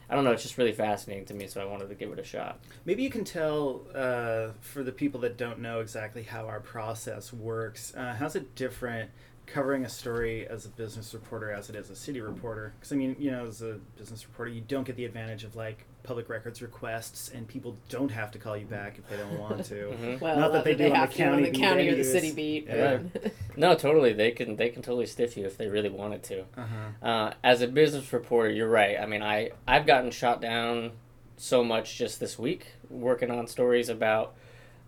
I 0.09 0.15
don't 0.15 0.25
know. 0.25 0.31
It's 0.31 0.43
just 0.43 0.57
really 0.57 0.73
fascinating 0.73 1.23
to 1.27 1.33
me, 1.33 1.47
so 1.47 1.61
I 1.61 1.65
wanted 1.65 1.87
to 1.87 1.95
give 1.95 2.11
it 2.11 2.19
a 2.19 2.23
shot. 2.23 2.59
Maybe 2.83 3.01
you 3.01 3.09
can 3.09 3.23
tell 3.23 3.83
uh, 3.95 4.49
for 4.59 4.83
the 4.83 4.91
people 4.91 5.21
that 5.21 5.37
don't 5.37 5.59
know 5.59 5.79
exactly 5.79 6.23
how 6.23 6.47
our 6.47 6.59
process 6.59 7.31
works. 7.31 7.95
Uh, 7.95 8.13
how's 8.19 8.35
it 8.35 8.53
different 8.53 9.09
covering 9.45 9.83
a 9.85 9.89
story 9.89 10.47
as 10.47 10.65
a 10.65 10.69
business 10.69 11.13
reporter 11.13 11.51
as 11.51 11.69
it 11.69 11.75
is 11.75 11.89
a 11.89 11.95
city 11.95 12.21
reporter? 12.21 12.73
Because 12.79 12.91
I 12.93 12.95
mean, 12.95 13.15
you 13.19 13.31
know, 13.31 13.45
as 13.47 13.61
a 13.61 13.79
business 13.97 14.25
reporter, 14.25 14.51
you 14.51 14.61
don't 14.61 14.83
get 14.85 14.95
the 14.95 15.05
advantage 15.05 15.43
of 15.43 15.55
like 15.55 15.85
public 16.03 16.29
records 16.29 16.61
requests, 16.63 17.29
and 17.29 17.47
people 17.47 17.77
don't 17.89 18.09
have 18.09 18.31
to 18.31 18.39
call 18.39 18.57
you 18.57 18.65
back 18.65 18.97
if 18.97 19.07
they 19.07 19.17
don't 19.17 19.37
want 19.39 19.63
to. 19.65 19.75
Mhm. 20.01 20.19
Well, 20.21 20.39
Not 20.39 20.51
that 20.53 20.63
they 20.63 20.73
do 20.75 20.85
on 20.85 20.89
the 20.91 20.95
have 20.97 21.13
to 21.13 21.23
on 21.23 21.29
county 21.31 21.49
the 21.51 21.59
county 21.59 21.87
or 21.89 21.95
the 21.95 22.03
city 22.03 22.31
beat. 22.31 22.67
Yeah. 22.67 22.97
but- 23.13 23.31
No, 23.57 23.75
totally. 23.75 24.13
They 24.13 24.31
can 24.31 24.55
they 24.55 24.69
can 24.69 24.81
totally 24.81 25.05
stiff 25.05 25.35
you 25.37 25.45
if 25.45 25.57
they 25.57 25.67
really 25.67 25.89
wanted 25.89 26.23
to. 26.23 26.41
Uh-huh. 26.57 27.05
Uh, 27.07 27.33
as 27.43 27.61
a 27.61 27.67
business 27.67 28.11
reporter, 28.13 28.49
you're 28.49 28.69
right. 28.69 28.97
I 28.99 29.05
mean, 29.05 29.21
I 29.21 29.51
I've 29.67 29.85
gotten 29.85 30.09
shot 30.11 30.41
down 30.41 30.91
so 31.37 31.63
much 31.63 31.97
just 31.97 32.19
this 32.19 32.37
week 32.39 32.67
working 32.89 33.29
on 33.31 33.47
stories 33.47 33.89
about 33.89 34.33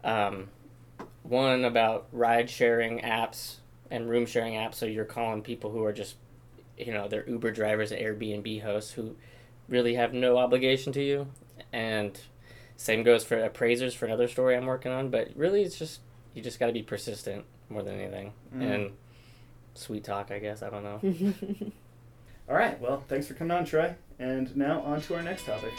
um, 0.04 0.50
one 1.24 1.64
about 1.66 2.08
ride 2.12 2.50
sharing 2.50 3.00
apps 3.00 3.56
and 3.94 4.10
room 4.10 4.26
sharing 4.26 4.56
apps. 4.56 4.76
So 4.76 4.86
you're 4.86 5.06
calling 5.06 5.42
people 5.42 5.72
who 5.72 5.84
are 5.86 5.94
just 5.94 6.16
you 6.78 6.92
know 6.94 7.08
they're 7.08 7.30
Uber 7.30 7.52
drivers, 7.52 7.92
Airbnb 7.92 8.62
hosts 8.64 8.92
who 8.92 9.16
really 9.70 9.94
have 9.96 10.14
no 10.14 10.38
obligation 10.38 10.92
to 10.94 11.02
you, 11.04 11.28
and 11.72 12.20
same 12.76 13.04
goes 13.04 13.24
for 13.24 13.38
appraisers 13.38 13.94
for 13.94 14.06
another 14.08 14.28
story 14.28 14.58
I'm 14.58 14.66
working 14.66 14.92
on. 14.92 15.10
But 15.10 15.30
really, 15.36 15.62
it's 15.64 15.78
just 15.78 16.02
you 16.34 16.42
just 16.42 16.60
got 16.60 16.68
to 16.68 16.74
be 16.74 16.84
persistent 16.84 17.46
more 17.70 17.84
than 17.84 18.00
anything 18.00 18.34
Mm. 18.56 18.76
and 18.76 18.92
sweet 19.76 20.04
talk. 20.04 20.32
I 20.32 20.40
guess 20.40 20.62
I 20.64 20.70
don't 20.70 20.84
know. 20.84 21.00
All 22.50 22.56
right. 22.56 22.80
Well, 22.82 23.04
thanks 23.08 23.28
for 23.28 23.36
coming 23.36 23.56
on, 23.56 23.64
Troy. 23.66 23.96
And 24.20 24.56
now 24.56 24.82
on 24.82 25.02
to 25.04 25.16
our 25.16 25.24
next 25.24 25.46
topic. 25.46 25.72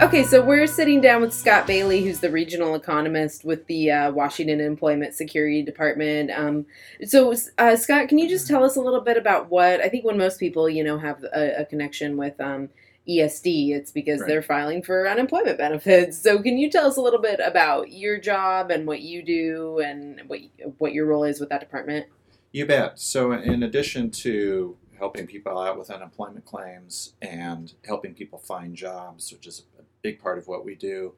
Okay, 0.00 0.24
so 0.24 0.42
we're 0.42 0.66
sitting 0.66 1.02
down 1.02 1.20
with 1.20 1.34
Scott 1.34 1.66
Bailey, 1.66 2.02
who's 2.02 2.20
the 2.20 2.30
regional 2.30 2.74
economist 2.74 3.44
with 3.44 3.66
the 3.66 3.90
uh, 3.90 4.10
Washington 4.10 4.58
Employment 4.58 5.12
Security 5.12 5.62
Department. 5.62 6.30
Um, 6.30 6.64
so, 7.04 7.34
uh, 7.58 7.76
Scott, 7.76 8.08
can 8.08 8.16
you 8.18 8.26
just 8.26 8.48
tell 8.48 8.64
us 8.64 8.76
a 8.76 8.80
little 8.80 9.02
bit 9.02 9.18
about 9.18 9.50
what 9.50 9.82
I 9.82 9.90
think 9.90 10.06
when 10.06 10.16
most 10.16 10.40
people, 10.40 10.70
you 10.70 10.82
know, 10.82 10.96
have 10.96 11.22
a, 11.34 11.60
a 11.60 11.64
connection 11.66 12.16
with 12.16 12.40
um, 12.40 12.70
ESD, 13.06 13.72
it's 13.72 13.90
because 13.90 14.20
Right. 14.20 14.28
they're 14.28 14.42
filing 14.42 14.82
for 14.82 15.06
unemployment 15.06 15.58
benefits. 15.58 16.16
So, 16.16 16.40
can 16.40 16.56
you 16.56 16.70
tell 16.70 16.86
us 16.86 16.96
a 16.96 17.02
little 17.02 17.20
bit 17.20 17.38
about 17.44 17.92
your 17.92 18.18
job 18.18 18.70
and 18.70 18.86
what 18.86 19.02
you 19.02 19.22
do 19.22 19.80
and 19.80 20.22
what 20.28 20.40
what 20.78 20.94
your 20.94 21.04
role 21.04 21.24
is 21.24 21.40
with 21.40 21.50
that 21.50 21.60
department? 21.60 22.06
You 22.52 22.64
bet. 22.64 22.98
So, 22.98 23.32
in 23.32 23.62
addition 23.62 24.10
to 24.12 24.78
helping 24.96 25.26
people 25.26 25.58
out 25.58 25.78
with 25.78 25.90
unemployment 25.90 26.44
claims 26.44 27.14
and 27.22 27.72
helping 27.86 28.14
people 28.14 28.38
find 28.38 28.76
jobs, 28.76 29.32
which 29.32 29.46
is 29.46 29.64
big 30.02 30.20
part 30.20 30.38
of 30.38 30.48
what 30.48 30.64
we 30.64 30.74
do, 30.74 31.14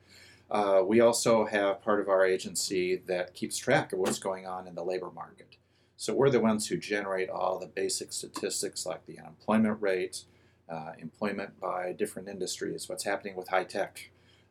uh, 0.51 0.83
we 0.87 1.01
also 1.01 1.47
have 1.47 1.83
part 1.83 2.01
of 2.01 2.09
our 2.09 2.25
agency 2.25 2.97
that 3.07 3.35
keeps 3.35 3.57
track 3.57 3.93
of 3.93 3.99
what's 3.99 4.19
going 4.19 4.47
on 4.47 4.67
in 4.67 4.75
the 4.75 4.85
labor 4.85 5.11
market. 5.11 5.57
So, 5.97 6.15
we're 6.15 6.31
the 6.31 6.41
ones 6.41 6.67
who 6.67 6.77
generate 6.77 7.31
all 7.31 7.59
the 7.59 7.67
basic 7.67 8.13
statistics 8.13 8.85
like 8.85 9.07
the 9.07 9.19
unemployment 9.19 9.81
rate, 9.81 10.25
uh, 10.69 10.93
employment 10.99 11.61
by 11.61 11.93
different 11.93 12.29
industries, 12.29 12.89
what's 12.89 13.05
happening 13.05 13.37
with 13.37 13.49
high 13.49 13.65
tech. 13.65 14.11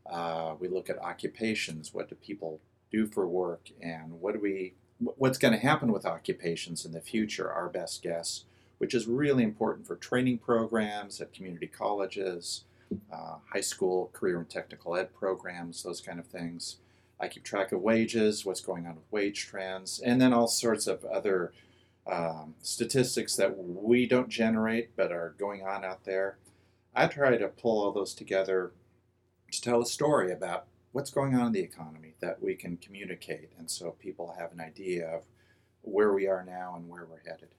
Uh, 0.09 0.55
we 0.59 0.67
look 0.67 0.89
at 0.89 0.97
occupations, 0.99 1.93
what 1.93 2.09
do 2.09 2.15
people 2.15 2.61
do 2.91 3.05
for 3.05 3.27
work, 3.27 3.69
and 3.81 4.19
what 4.21 4.33
do 4.33 4.39
we 4.39 4.75
what's 4.99 5.37
going 5.37 5.53
to 5.53 5.59
happen 5.59 5.91
with 5.91 6.05
occupations 6.05 6.85
in 6.85 6.91
the 6.91 7.01
future, 7.01 7.51
our 7.51 7.69
best 7.69 8.03
guess. 8.03 8.45
which 8.77 8.95
is 8.95 9.05
really 9.05 9.43
important 9.43 9.85
for 9.85 9.95
training 9.95 10.39
programs 10.39 11.21
at 11.21 11.31
community 11.31 11.67
colleges, 11.67 12.63
uh, 13.11 13.35
high 13.53 13.61
school 13.61 14.09
career 14.13 14.39
and 14.39 14.49
technical 14.49 14.95
ed 14.95 15.13
programs, 15.13 15.83
those 15.83 16.01
kind 16.01 16.19
of 16.19 16.27
things. 16.27 16.77
I 17.19 17.27
keep 17.27 17.43
track 17.43 17.71
of 17.71 17.81
wages, 17.81 18.45
what's 18.45 18.61
going 18.61 18.87
on 18.87 18.95
with 18.95 19.11
wage 19.11 19.45
trends, 19.45 19.99
and 19.99 20.19
then 20.19 20.33
all 20.33 20.47
sorts 20.47 20.87
of 20.87 21.05
other 21.05 21.53
um, 22.07 22.55
statistics 22.61 23.35
that 23.35 23.55
we 23.57 24.07
don't 24.07 24.29
generate 24.29 24.95
but 24.95 25.11
are 25.11 25.35
going 25.37 25.63
on 25.63 25.85
out 25.85 26.03
there. 26.03 26.37
I 26.95 27.07
try 27.07 27.37
to 27.37 27.47
pull 27.47 27.83
all 27.83 27.91
those 27.91 28.13
together 28.13 28.71
to 29.51 29.61
tell 29.61 29.81
a 29.81 29.85
story 29.85 30.31
about 30.31 30.65
what's 30.91 31.11
going 31.11 31.35
on 31.35 31.47
in 31.47 31.51
the 31.53 31.61
economy 31.61 32.15
that 32.21 32.41
we 32.41 32.55
can 32.55 32.77
communicate, 32.77 33.51
and 33.57 33.69
so 33.69 33.91
people 33.91 34.35
have 34.37 34.51
an 34.51 34.59
idea 34.59 35.07
of 35.07 35.23
where 35.83 36.13
we 36.13 36.27
are 36.27 36.43
now 36.43 36.73
and 36.75 36.89
where 36.89 37.05
we're 37.05 37.31
headed. 37.31 37.49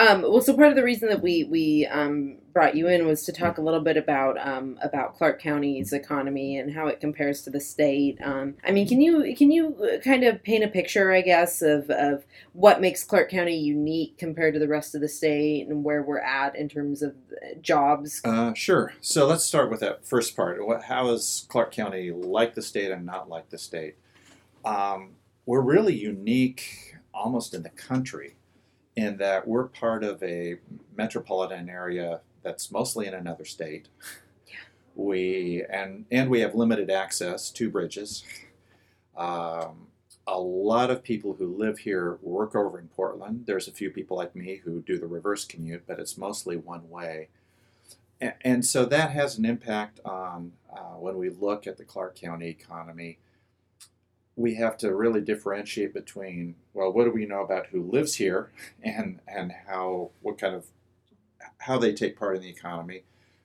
Um, 0.00 0.22
well, 0.22 0.40
so 0.40 0.54
part 0.54 0.68
of 0.68 0.76
the 0.76 0.84
reason 0.84 1.08
that 1.08 1.22
we 1.22 1.42
we 1.42 1.84
um, 1.86 2.36
brought 2.52 2.76
you 2.76 2.86
in 2.86 3.04
was 3.04 3.24
to 3.24 3.32
talk 3.32 3.58
a 3.58 3.60
little 3.60 3.80
bit 3.80 3.96
about 3.96 4.38
um, 4.38 4.78
about 4.80 5.16
Clark 5.16 5.42
County's 5.42 5.92
economy 5.92 6.56
and 6.56 6.72
how 6.72 6.86
it 6.86 7.00
compares 7.00 7.42
to 7.42 7.50
the 7.50 7.58
state. 7.58 8.16
Um, 8.22 8.54
I 8.64 8.70
mean, 8.70 8.86
can 8.86 9.00
you 9.00 9.34
can 9.36 9.50
you 9.50 9.76
uh, 9.82 10.00
kind 10.00 10.22
of 10.22 10.44
paint 10.44 10.62
a 10.62 10.68
picture, 10.68 11.10
I 11.12 11.22
guess, 11.22 11.62
of, 11.62 11.90
of 11.90 12.24
what 12.52 12.80
makes 12.80 13.02
Clark 13.02 13.28
County 13.28 13.56
unique 13.56 14.18
compared 14.18 14.54
to 14.54 14.60
the 14.60 14.68
rest 14.68 14.94
of 14.94 15.00
the 15.00 15.08
state 15.08 15.66
and 15.66 15.82
where 15.82 16.02
we're 16.02 16.20
at 16.20 16.54
in 16.54 16.68
terms 16.68 17.02
of 17.02 17.16
uh, 17.32 17.58
jobs? 17.60 18.20
Uh, 18.24 18.54
sure. 18.54 18.94
So 19.00 19.26
let's 19.26 19.44
start 19.44 19.68
with 19.68 19.80
that 19.80 20.06
first 20.06 20.36
part. 20.36 20.64
What, 20.64 20.84
how 20.84 21.10
is 21.10 21.44
Clark 21.48 21.72
County 21.72 22.12
like 22.12 22.54
the 22.54 22.62
state 22.62 22.92
and 22.92 23.04
not 23.04 23.28
like 23.28 23.50
the 23.50 23.58
state? 23.58 23.96
Um, 24.64 25.16
we're 25.44 25.60
really 25.60 25.96
unique, 25.96 26.94
almost 27.12 27.52
in 27.52 27.64
the 27.64 27.70
country 27.70 28.36
in 28.98 29.16
that 29.18 29.46
we're 29.46 29.64
part 29.64 30.02
of 30.02 30.20
a 30.22 30.56
metropolitan 30.96 31.68
area 31.68 32.20
that's 32.42 32.72
mostly 32.72 33.06
in 33.06 33.14
another 33.14 33.44
state. 33.44 33.86
Yeah. 34.46 34.56
We 34.96 35.64
and 35.70 36.04
and 36.10 36.28
we 36.28 36.40
have 36.40 36.54
limited 36.54 36.90
access 36.90 37.50
to 37.52 37.70
bridges. 37.70 38.24
Um, 39.16 39.86
a 40.26 40.38
lot 40.38 40.90
of 40.90 41.02
people 41.02 41.34
who 41.34 41.46
live 41.46 41.78
here 41.78 42.18
work 42.22 42.54
over 42.54 42.78
in 42.78 42.88
Portland. 42.88 43.44
There's 43.46 43.68
a 43.68 43.72
few 43.72 43.90
people 43.90 44.16
like 44.16 44.34
me 44.36 44.56
who 44.64 44.82
do 44.82 44.98
the 44.98 45.06
reverse 45.06 45.44
commute, 45.44 45.84
but 45.86 45.98
it's 45.98 46.18
mostly 46.18 46.56
one 46.56 46.90
way. 46.90 47.28
And, 48.20 48.34
and 48.42 48.66
so 48.66 48.84
that 48.84 49.12
has 49.12 49.38
an 49.38 49.44
impact 49.44 50.00
on 50.04 50.52
uh, 50.70 50.96
when 50.98 51.16
we 51.16 51.30
look 51.30 51.66
at 51.66 51.78
the 51.78 51.84
Clark 51.84 52.16
County 52.16 52.48
economy 52.48 53.18
we 54.38 54.54
have 54.54 54.78
to 54.78 54.94
really 54.94 55.20
differentiate 55.20 55.92
between 55.92 56.54
well 56.72 56.92
what 56.92 57.04
do 57.04 57.10
we 57.10 57.26
know 57.26 57.42
about 57.42 57.66
who 57.66 57.82
lives 57.82 58.14
here 58.14 58.50
and 58.82 59.20
and 59.26 59.52
how 59.66 60.10
what 60.22 60.38
kind 60.38 60.54
of 60.54 60.66
how 61.58 61.76
they 61.76 61.92
take 61.92 62.18
part 62.18 62.36
in 62.36 62.42
the 62.42 62.48
economy 62.48 63.02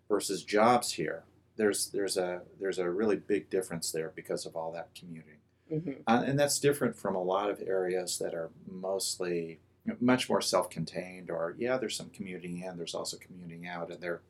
versus 0.07 0.43
jobs 0.43 0.93
here? 0.93 1.23
There's 1.55 1.87
there's 1.87 2.15
a 2.15 2.41
there's 2.59 2.77
a 2.77 2.89
really 2.89 3.15
big 3.15 3.49
difference 3.49 3.91
there 3.91 4.11
because 4.15 4.45
of 4.45 4.55
all 4.55 4.71
that 4.73 4.89
commuting. 4.95 5.37
Mm-hmm. 5.71 5.91
uh, 6.05 6.23
and 6.25 6.37
that's 6.37 6.59
different 6.59 6.95
from 6.95 7.15
a 7.15 7.23
lot 7.23 7.49
of 7.49 7.63
areas 7.65 8.19
that 8.19 8.33
are 8.33 8.51
mostly 8.69 9.59
much 9.99 10.29
more 10.29 10.41
self-contained 10.41 11.31
or 11.31 11.55
yeah 11.57 11.77
there's 11.77 11.95
some 11.95 12.09
commuting 12.09 12.61
in 12.61 12.77
there's 12.77 12.93
also 12.93 13.17
commuting 13.17 13.65
out 13.65 13.89
and 13.89 14.01
they're 14.01 14.21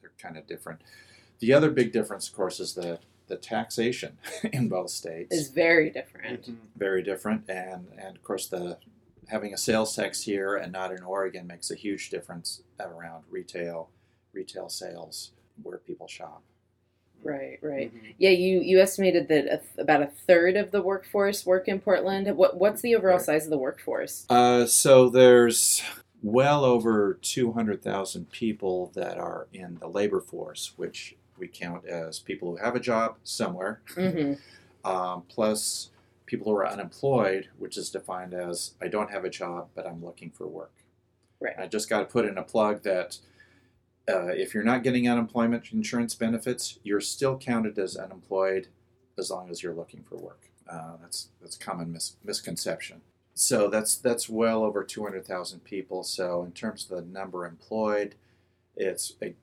they're 0.00 0.12
kind 0.18 0.36
of 0.36 0.46
different. 0.46 0.82
The 1.40 1.52
other 1.52 1.70
big 1.70 1.92
difference 1.92 2.28
of 2.28 2.34
course 2.34 2.60
is 2.60 2.74
the 2.74 3.00
the 3.30 3.36
taxation 3.36 4.18
in 4.52 4.68
both 4.68 4.90
states 4.90 5.34
Is 5.34 5.48
very 5.48 5.88
different. 5.88 6.50
very 6.76 7.02
different 7.02 7.48
and 7.48 7.86
and 7.98 8.16
of 8.16 8.22
course 8.22 8.46
the 8.48 8.76
having 9.28 9.54
a 9.54 9.56
sales 9.56 9.94
tax 9.96 10.22
here 10.22 10.56
and 10.56 10.72
not 10.72 10.90
in 10.92 11.02
Oregon 11.02 11.46
makes 11.46 11.70
a 11.70 11.74
huge 11.76 12.10
difference 12.10 12.62
around 12.78 13.24
retail 13.30 13.88
retail 14.34 14.68
sales 14.68 15.32
where 15.62 15.78
people 15.78 16.06
shop 16.08 16.42
Right, 17.22 17.58
right. 17.62 17.92
Yeah, 18.16 18.30
you 18.30 18.60
you 18.60 18.80
estimated 18.80 19.28
that 19.28 19.44
a 19.44 19.58
th- 19.58 19.62
about 19.78 20.00
a 20.02 20.06
third 20.06 20.56
of 20.56 20.70
the 20.70 20.80
workforce 20.80 21.44
work 21.44 21.68
in 21.68 21.78
Portland. 21.78 22.34
What 22.34 22.56
what's 22.58 22.80
the 22.80 22.94
overall 22.96 23.18
Right. 23.18 23.26
size 23.26 23.44
of 23.44 23.50
the 23.50 23.58
workforce? 23.58 24.24
uh, 24.30 24.64
so 24.64 25.10
there's 25.10 25.82
well 26.22 26.64
over 26.64 27.18
200,000 27.20 28.30
people 28.30 28.90
that 28.94 29.18
are 29.18 29.48
in 29.52 29.76
the 29.80 29.86
labor 29.88 30.20
force 30.22 30.72
which 30.76 31.14
we 31.40 31.48
count 31.48 31.86
as 31.86 32.18
people 32.20 32.50
who 32.50 32.56
have 32.62 32.76
a 32.76 32.80
job 32.80 33.16
somewhere 33.24 33.80
Mm-hmm. 33.96 34.88
um, 34.88 35.22
plus 35.28 35.90
people 36.26 36.46
who 36.52 36.58
are 36.58 36.68
unemployed, 36.68 37.48
which 37.58 37.76
is 37.76 37.90
defined 37.90 38.34
as 38.34 38.74
I 38.80 38.86
don't 38.88 39.10
have 39.10 39.24
a 39.24 39.30
job, 39.30 39.68
but 39.74 39.86
I'm 39.86 40.04
looking 40.04 40.30
for 40.30 40.46
work. 40.46 40.72
Right. 41.40 41.54
I 41.58 41.66
just 41.66 41.88
got 41.88 42.00
to 42.00 42.04
put 42.04 42.26
in 42.26 42.38
a 42.38 42.42
plug 42.42 42.82
that 42.82 43.18
uh, 44.08 44.26
if 44.26 44.54
you're 44.54 44.62
not 44.62 44.82
getting 44.82 45.08
unemployment 45.08 45.72
insurance 45.72 46.14
benefits, 46.14 46.78
you're 46.84 47.00
still 47.00 47.36
counted 47.38 47.78
as 47.78 47.96
unemployed 47.96 48.68
as 49.18 49.30
long 49.30 49.50
as 49.50 49.62
you're 49.62 49.74
looking 49.74 50.02
for 50.02 50.16
work. 50.16 50.50
Uh, 50.70 50.96
that's 51.00 51.28
that's 51.40 51.56
a 51.56 51.58
common 51.58 51.90
mis- 51.92 52.16
misconception. 52.22 53.00
So 53.34 53.68
that's 53.68 53.96
that's 53.96 54.28
well 54.28 54.62
over 54.62 54.84
200,000 54.84 55.64
people. 55.64 56.04
So 56.04 56.44
in 56.44 56.52
terms 56.52 56.84
of 56.88 56.96
the 56.96 57.02
number 57.10 57.46
employed, 57.46 58.14
it's 58.76 59.14
a 59.22 59.34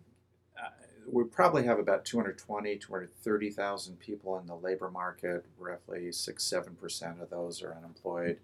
we 1.09 1.23
probably 1.23 1.63
have 1.63 1.79
about 1.79 2.05
220, 2.05 2.75
230,000 2.77 3.99
people 3.99 4.37
in 4.39 4.47
the 4.47 4.55
labor 4.55 4.89
market. 4.89 5.45
Roughly 5.57 6.11
six, 6.11 6.43
seven 6.43 6.75
percent 6.75 7.21
of 7.21 7.29
those 7.29 7.61
are 7.61 7.73
unemployed, 7.73 8.39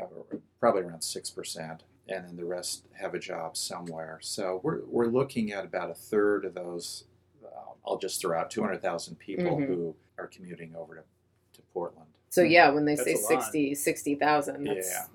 uh, 0.00 0.06
probably 0.60 0.82
around 0.82 1.02
six 1.02 1.30
percent, 1.30 1.82
and 2.08 2.26
then 2.26 2.36
the 2.36 2.44
rest 2.44 2.84
have 3.00 3.14
a 3.14 3.18
job 3.18 3.56
somewhere. 3.56 4.18
So 4.22 4.60
we're 4.62 4.80
we're 4.86 5.06
looking 5.06 5.52
at 5.52 5.64
about 5.64 5.90
a 5.90 5.94
third 5.94 6.44
of 6.44 6.54
those. 6.54 7.04
Uh, 7.44 7.48
I'll 7.86 7.98
just 7.98 8.20
throw 8.20 8.38
out 8.38 8.50
200,000 8.50 9.16
people 9.18 9.56
Mhm. 9.56 9.66
who 9.66 9.94
are 10.18 10.26
commuting 10.26 10.74
over 10.76 10.96
to, 10.96 11.02
to 11.54 11.62
Portland. 11.72 12.08
So 12.30 12.42
yeah, 12.42 12.70
when 12.70 12.84
they 12.84 12.96
That's 12.96 13.06
say 13.06 13.14
a 13.14 13.16
60 13.40 13.74
60,000, 13.74 14.64
that's 14.64 14.90
Yeah. 14.90 15.06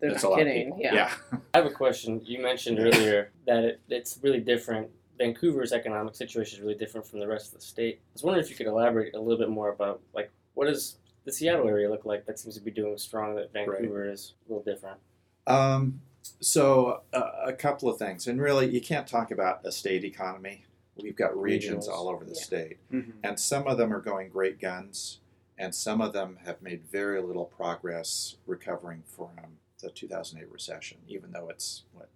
they're 0.00 0.10
That's 0.10 0.22
not 0.22 0.28
a 0.28 0.30
lot 0.30 0.40
of 0.40 0.46
kidding. 0.46 0.66
people. 0.74 0.80
Yeah. 0.82 1.12
I 1.54 1.58
have 1.58 1.66
a 1.66 1.70
question. 1.70 2.20
You 2.24 2.40
mentioned 2.42 2.78
earlier 2.86 3.30
that 3.46 3.64
it, 3.64 3.80
it's 3.88 4.18
really 4.22 4.40
different. 4.40 4.90
Vancouver's 5.18 5.72
economic 5.72 6.14
situation 6.14 6.58
is 6.58 6.62
really 6.62 6.76
different 6.78 7.06
from 7.06 7.18
the 7.20 7.26
rest 7.26 7.48
of 7.52 7.60
the 7.60 7.66
state. 7.66 7.96
I 8.02 8.12
was 8.14 8.22
wondering 8.22 8.44
if 8.44 8.50
you 8.50 8.56
could 8.56 8.66
elaborate 8.66 9.14
a 9.14 9.20
little 9.20 9.38
bit 9.38 9.50
more 9.50 9.70
about 9.70 10.00
like 10.14 10.30
what 10.54 10.66
does 10.66 10.96
the 11.24 11.32
Seattle 11.32 11.68
area 11.68 11.90
look 11.90 12.04
like 12.04 12.24
that 12.26 12.38
seems 12.38 12.54
to 12.54 12.60
be 12.60 12.70
doing 12.70 12.96
strong 12.96 13.34
that 13.36 13.52
Vancouver 13.52 14.08
is 14.10 14.34
a 14.48 14.52
little 14.52 14.64
different. 14.64 14.98
Um, 15.46 16.00
so 16.40 17.02
uh, 17.12 17.30
a 17.44 17.52
couple 17.52 17.88
of 17.88 17.98
things, 17.98 18.26
and 18.26 18.40
really 18.40 18.68
you 18.70 18.80
can't 18.80 19.06
talk 19.06 19.30
about 19.30 19.60
a 19.64 19.72
state 19.72 20.04
economy. 20.04 20.64
We've 20.96 21.14
got 21.16 21.36
regions 21.40 21.86
Regionals. 21.86 21.90
all 21.92 22.08
over 22.08 22.24
the 22.24 22.34
Yeah. 22.34 22.42
state, 22.42 22.76
Mhm. 22.92 23.12
and 23.22 23.38
some 23.38 23.66
of 23.66 23.76
them 23.78 23.92
are 23.92 24.00
going 24.00 24.30
great 24.30 24.58
guns, 24.60 25.20
and 25.56 25.74
some 25.74 26.00
of 26.00 26.12
them 26.12 26.36
have 26.44 26.60
made 26.62 26.84
very 26.84 27.20
little 27.22 27.44
progress 27.44 28.36
recovering 28.46 29.02
from 29.06 29.58
the 29.80 29.90
2008 29.90 30.50
recession, 30.50 30.98
even 31.06 31.30
though 31.32 31.48
it's 31.48 31.84
what 31.92 32.08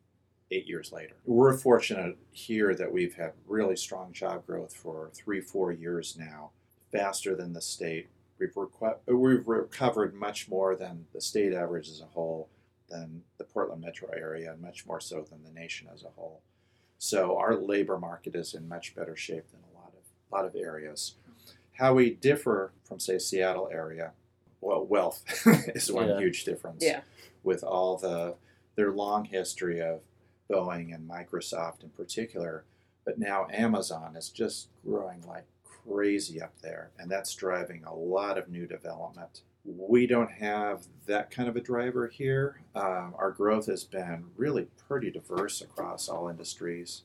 eight 0.52 0.66
years 0.68 0.92
later. 0.92 1.14
We're 1.24 1.56
fortunate 1.56 2.16
here 2.30 2.74
that 2.74 2.92
we've 2.92 3.14
had 3.14 3.32
really 3.46 3.76
strong 3.76 4.12
job 4.12 4.46
growth 4.46 4.74
for 4.74 5.10
three, 5.14 5.40
four 5.40 5.72
years 5.72 6.16
now, 6.18 6.50
faster 6.92 7.34
than 7.34 7.52
the 7.52 7.62
state. 7.62 8.08
We've, 8.38 8.52
requ- 8.54 8.96
we've 9.06 9.46
recovered 9.46 10.14
much 10.14 10.48
more 10.48 10.74
than 10.76 11.06
the 11.14 11.20
state 11.20 11.52
average 11.54 11.88
as 11.88 12.00
a 12.00 12.06
whole, 12.06 12.48
than 12.88 13.22
the 13.38 13.44
Portland 13.44 13.80
metro 13.82 14.10
area, 14.10 14.52
and 14.52 14.60
much 14.60 14.84
more 14.86 15.00
so 15.00 15.22
than 15.22 15.42
the 15.44 15.50
nation 15.58 15.88
as 15.92 16.02
a 16.02 16.08
whole. 16.08 16.42
So 16.98 17.36
our 17.38 17.54
labor 17.56 17.98
market 17.98 18.34
is 18.36 18.54
in 18.54 18.68
much 18.68 18.94
better 18.94 19.16
shape 19.16 19.50
than 19.50 19.60
a 19.72 19.78
lot 19.78 19.92
of 19.96 20.04
lot 20.32 20.44
of 20.44 20.54
areas. 20.54 21.14
How 21.78 21.94
we 21.94 22.10
differ 22.10 22.72
from 22.84 23.00
say 23.00 23.18
Seattle 23.18 23.68
area, 23.72 24.12
well, 24.60 24.84
wealth 24.84 25.24
is 25.74 25.90
one 25.90 26.08
Yeah. 26.08 26.18
huge 26.18 26.44
difference. 26.44 26.84
Yeah. 26.84 27.00
With 27.42 27.64
all 27.64 27.96
the 27.96 28.34
their 28.76 28.92
long 28.92 29.24
history 29.26 29.80
of 29.80 30.00
Boeing 30.50 30.94
and 30.94 31.08
Microsoft 31.08 31.82
in 31.82 31.90
particular, 31.90 32.64
but 33.04 33.18
now 33.18 33.46
Amazon 33.52 34.16
is 34.16 34.28
just 34.28 34.68
growing 34.84 35.22
like 35.26 35.44
crazy 35.64 36.40
up 36.40 36.52
there, 36.62 36.90
and 36.98 37.10
that's 37.10 37.34
driving 37.34 37.84
a 37.84 37.94
lot 37.94 38.38
of 38.38 38.48
new 38.48 38.66
development. 38.66 39.42
We 39.64 40.06
don't 40.06 40.32
have 40.32 40.84
that 41.06 41.30
kind 41.30 41.48
of 41.48 41.56
a 41.56 41.60
driver 41.60 42.08
here. 42.08 42.62
Um, 42.74 43.14
our 43.16 43.30
growth 43.30 43.66
has 43.66 43.84
been 43.84 44.26
really 44.36 44.66
pretty 44.88 45.10
diverse 45.10 45.60
across 45.60 46.08
all 46.08 46.28
industries. 46.28 47.02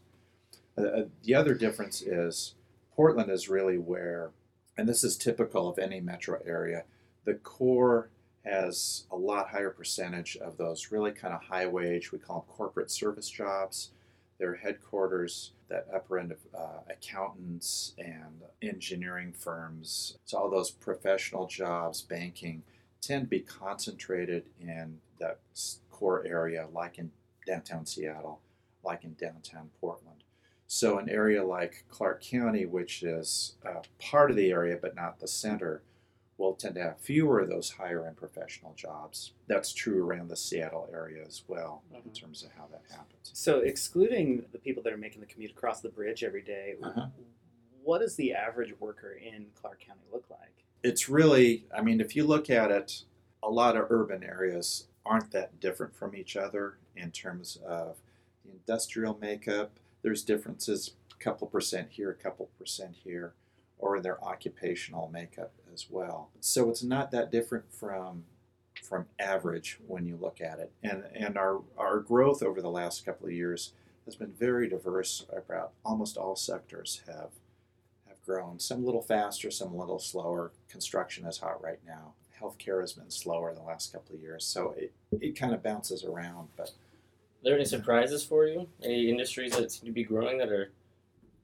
Uh, 0.77 0.81
uh, 0.81 1.05
the 1.23 1.35
other 1.35 1.53
difference 1.53 2.01
is 2.01 2.55
Portland 2.95 3.29
is 3.29 3.49
really 3.49 3.77
where, 3.77 4.31
and 4.75 4.89
this 4.89 5.03
is 5.03 5.17
typical 5.17 5.69
of 5.69 5.77
any 5.77 6.01
metro 6.01 6.39
area, 6.45 6.83
the 7.25 7.35
core 7.35 8.09
has 8.47 9.05
a 9.11 9.15
lot 9.15 9.49
higher 9.49 9.69
percentage 9.69 10.37
of 10.37 10.57
those 10.57 10.91
really 10.91 11.11
kind 11.11 11.33
of 11.33 11.43
high 11.43 11.67
wage, 11.67 12.11
we 12.11 12.19
call 12.19 12.39
them 12.41 12.55
corporate 12.55 12.91
service 12.91 13.29
jobs. 13.29 13.91
Their 14.39 14.55
headquarters, 14.55 15.53
that 15.67 15.87
upper 15.93 16.19
end 16.19 16.31
of 16.31 16.37
uh, 16.55 16.81
accountants 16.89 17.93
and 17.97 18.43
engineering 18.61 19.33
firms, 19.33 20.17
so 20.25 20.37
all 20.37 20.49
those 20.49 20.69
professional 20.69 21.47
jobs, 21.47 22.03
banking, 22.03 22.61
tend 23.01 23.23
to 23.23 23.27
be 23.27 23.39
concentrated 23.39 24.43
in 24.59 24.99
that 25.19 25.39
core 25.89 26.23
area, 26.27 26.67
like 26.71 26.99
in 26.99 27.11
downtown 27.47 27.85
Seattle. 27.85 28.39
like 28.83 29.03
in 29.03 29.15
downtown 29.15 29.69
Portland. 29.81 30.23
So, 30.67 30.97
an 30.99 31.09
area 31.09 31.43
like 31.43 31.85
Clark 31.89 32.21
County, 32.21 32.65
which 32.65 33.01
is 33.01 33.55
uh, 33.65 33.81
part 33.99 34.29
of 34.29 34.37
the 34.37 34.51
area 34.51 34.77
but 34.81 34.95
not 34.95 35.19
the 35.19 35.27
center, 35.27 35.81
will 36.37 36.53
tend 36.53 36.75
to 36.75 36.81
have 36.81 36.99
fewer 36.99 37.39
of 37.39 37.49
those 37.49 37.71
higher 37.71 38.05
end 38.05 38.15
professional 38.15 38.73
jobs. 38.75 39.33
That's 39.47 39.73
true 39.73 40.05
around 40.05 40.27
the 40.29 40.35
Seattle 40.35 40.87
area 40.93 41.25
as 41.25 41.43
well 41.47 41.83
in 41.91 42.01
Mhm. 42.01 42.13
terms 42.13 42.43
of 42.43 42.51
how 42.51 42.67
that 42.67 42.83
happens. 42.89 43.31
So, 43.33 43.59
excluding 43.59 44.45
the 44.51 44.59
people 44.59 44.83
that 44.83 44.93
are 44.93 44.97
making 44.97 45.21
the 45.21 45.27
commute 45.27 45.51
across 45.51 45.81
the 45.81 45.89
bridge 45.89 46.23
every 46.23 46.43
day, 46.43 46.75
Uh-huh. 46.81 47.07
what 47.81 47.99
does 47.99 48.15
the 48.15 48.33
average 48.33 48.79
worker 48.79 49.13
in 49.13 49.49
Clark 49.55 49.79
County 49.79 50.01
look 50.11 50.29
like? 50.29 50.63
It's 50.83 51.09
really, 51.09 51.65
I 51.73 51.81
mean, 51.81 51.99
if 51.99 52.15
you 52.15 52.23
look 52.23 52.49
at 52.49 52.69
it, 52.69 53.03
a 53.41 53.49
lot 53.49 53.75
of 53.75 53.91
urban 53.91 54.23
areas 54.23 54.87
aren't 55.05 55.31
that 55.31 55.59
different 55.59 55.95
from 55.95 56.15
each 56.15 56.35
other 56.35 56.77
in 56.95 57.11
terms 57.11 57.57
of 57.65 57.99
the 58.43 58.51
industrial 58.51 59.17
makeup. 59.17 59.79
There's 60.03 60.23
differences, 60.23 60.95
a 61.11 61.15
couple 61.15 61.47
percent 61.47 61.89
here, 61.91 62.11
a 62.11 62.15
couple 62.15 62.45
percent 62.57 62.95
here, 62.95 63.33
or 63.79 63.99
their 63.99 64.23
occupational 64.23 65.09
makeup 65.09 65.51
as 65.73 65.87
well. 65.89 66.29
So 66.39 66.69
it's 66.69 66.83
not 66.83 67.11
that 67.11 67.31
different 67.31 67.71
from 67.73 68.25
from 68.83 69.07
average 69.19 69.79
when 69.87 70.05
you 70.05 70.17
look 70.17 70.39
at 70.41 70.59
it. 70.59 70.71
And 70.83 71.03
and 71.13 71.37
our 71.37 71.61
our 71.77 71.99
growth 71.99 72.41
over 72.43 72.61
the 72.61 72.69
last 72.69 73.05
couple 73.05 73.27
of 73.27 73.33
years 73.33 73.73
has 74.05 74.15
been 74.15 74.31
very 74.33 74.67
diverse. 74.69 75.25
About 75.35 75.71
almost 75.85 76.17
all 76.17 76.35
sectors 76.35 77.01
have 77.07 77.31
have 78.07 78.23
grown. 78.25 78.59
Some 78.59 78.83
a 78.83 78.85
little 78.85 79.01
faster, 79.01 79.51
some 79.51 79.73
a 79.73 79.77
little 79.77 79.99
slower. 79.99 80.51
Construction 80.69 81.25
is 81.25 81.39
hot 81.39 81.61
right 81.63 81.79
now. 81.85 82.13
Healthcare 82.41 82.81
has 82.81 82.93
been 82.93 83.09
slower 83.09 83.53
the 83.53 83.61
last 83.61 83.91
couple 83.91 84.15
of 84.15 84.21
years, 84.21 84.45
so 84.45 84.75
it, 84.77 84.93
it 85.19 85.35
kind 85.39 85.53
of 85.55 85.63
bounces 85.63 86.03
around. 86.03 86.49
But 86.55 86.67
Are 86.69 87.43
there 87.43 87.55
any 87.55 87.65
surprises 87.65 88.23
for 88.23 88.45
you? 88.45 88.67
Any 88.83 89.09
industries 89.09 89.55
that 89.57 89.71
seem 89.71 89.87
to 89.87 89.91
be 89.91 90.03
growing 90.03 90.37
that 90.37 90.49
are 90.49 90.71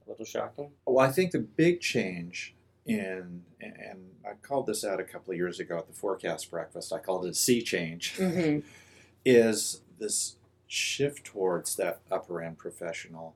a 0.05 0.10
little 0.10 0.25
shocking? 0.25 0.72
well, 0.86 1.05
I 1.05 1.12
think 1.12 1.31
the 1.31 1.39
big 1.39 1.81
change 1.81 2.55
in 2.86 3.43
and 3.62 4.10
I 4.25 4.33
called 4.41 4.67
this 4.67 4.83
out 4.83 5.00
a 5.00 5.03
couple 5.03 5.31
of 5.31 5.38
years 5.38 5.60
ago 5.60 5.77
at 5.77 5.88
the 5.88 5.93
forecast 5.93 6.51
breakfast. 6.51 6.91
I 6.91 7.00
called 7.00 7.25
it 7.25 7.29
a 7.29 7.33
sea 7.33 7.62
change. 7.62 8.15
Mm-hmm. 8.17 8.60
is 9.25 9.81
this 10.00 10.36
shift 10.67 11.24
towards 11.24 11.75
that 11.77 12.01
upper 12.12 12.41
end 12.41 12.57
professional 12.57 13.36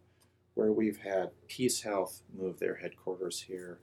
where 0.56 0.72
we've 0.72 0.98
had 0.98 1.30
PeaceHealth 1.48 2.22
move 2.36 2.60
their 2.60 2.76
headquarters 2.76 3.42
here, 3.42 3.78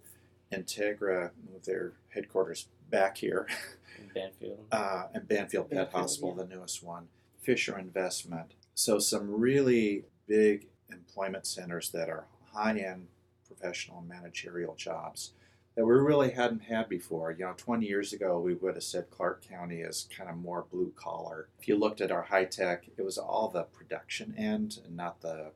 Integra 0.53 1.31
move 1.51 1.65
their 1.65 1.93
headquarters 2.09 2.67
back 2.91 3.17
here, 3.19 3.47
In 3.99 4.09
Banfield. 4.13 4.67
uh, 4.73 5.05
and 5.15 5.27
Banfield 5.29 5.71
Pet 5.71 5.93
Banfield, 5.93 6.03
Hospital, 6.03 6.35
the 6.35 6.47
newest 6.47 6.83
one, 6.83 7.07
Fisher 7.41 7.79
Investment. 7.79 8.55
So, 8.75 8.99
some 8.99 9.31
really 9.31 10.05
big 10.27 10.67
employment 10.91 11.47
centers 11.47 11.91
that 11.91 12.09
are 12.09 12.27
high 12.55 12.79
end 12.79 13.09
professional 13.47 13.99
and 13.99 14.09
managerial 14.09 14.75
jobs 14.75 15.33
that 15.77 15.85
we 15.85 15.93
really 15.93 16.31
hadn't 16.31 16.63
had 16.63 16.89
before. 16.89 17.33
You 17.33 17.47
know, 17.47 17.55
20 17.57 17.87
years 17.87 18.13
ago, 18.13 18.39
we 18.39 18.55
would 18.55 18.75
have 18.75 18.85
said 18.85 19.11
Clark 19.11 19.45
County 19.47 19.81
is 19.81 20.09
kind 20.17 20.31
of 20.31 20.37
more 20.37 20.67
blue 20.71 20.93
collar. 20.95 21.49
If 21.59 21.67
you 21.67 21.77
looked 21.77 22.01
at 22.01 22.13
our 22.13 22.23
high 22.23 22.45
tech, 22.45 22.85
it 22.97 23.03
was 23.03 23.19
all 23.19 23.49
the 23.49 23.65
production 23.65 24.35
end 24.39 24.79
and 24.85 24.97
not 24.97 25.21
the 25.21 25.51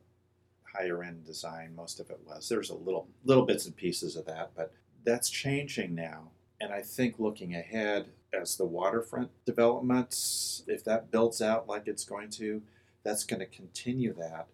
higher 0.73 1.03
end 1.03 1.25
design. 1.25 1.73
Most 1.75 1.99
of 1.99 2.09
it 2.09 2.19
was. 2.25 2.49
There's 2.49 2.69
a 2.69 2.75
little 2.75 3.07
little 3.23 3.45
bits 3.45 3.65
and 3.65 3.75
pieces 3.75 4.15
of 4.15 4.25
that, 4.25 4.51
but 4.55 4.73
that's 5.05 5.29
changing 5.29 5.95
now. 5.95 6.31
And 6.59 6.73
I 6.73 6.81
think 6.81 7.15
looking 7.17 7.55
ahead 7.55 8.07
as 8.33 8.57
the 8.57 8.65
waterfront 8.65 9.31
developments, 9.45 10.63
if 10.67 10.83
that 10.83 11.11
builds 11.11 11.41
out 11.41 11.67
like 11.67 11.87
it's 11.87 12.03
going 12.03 12.29
to, 12.31 12.61
that's 13.03 13.23
going 13.23 13.39
to 13.39 13.45
continue 13.45 14.13
that 14.15 14.47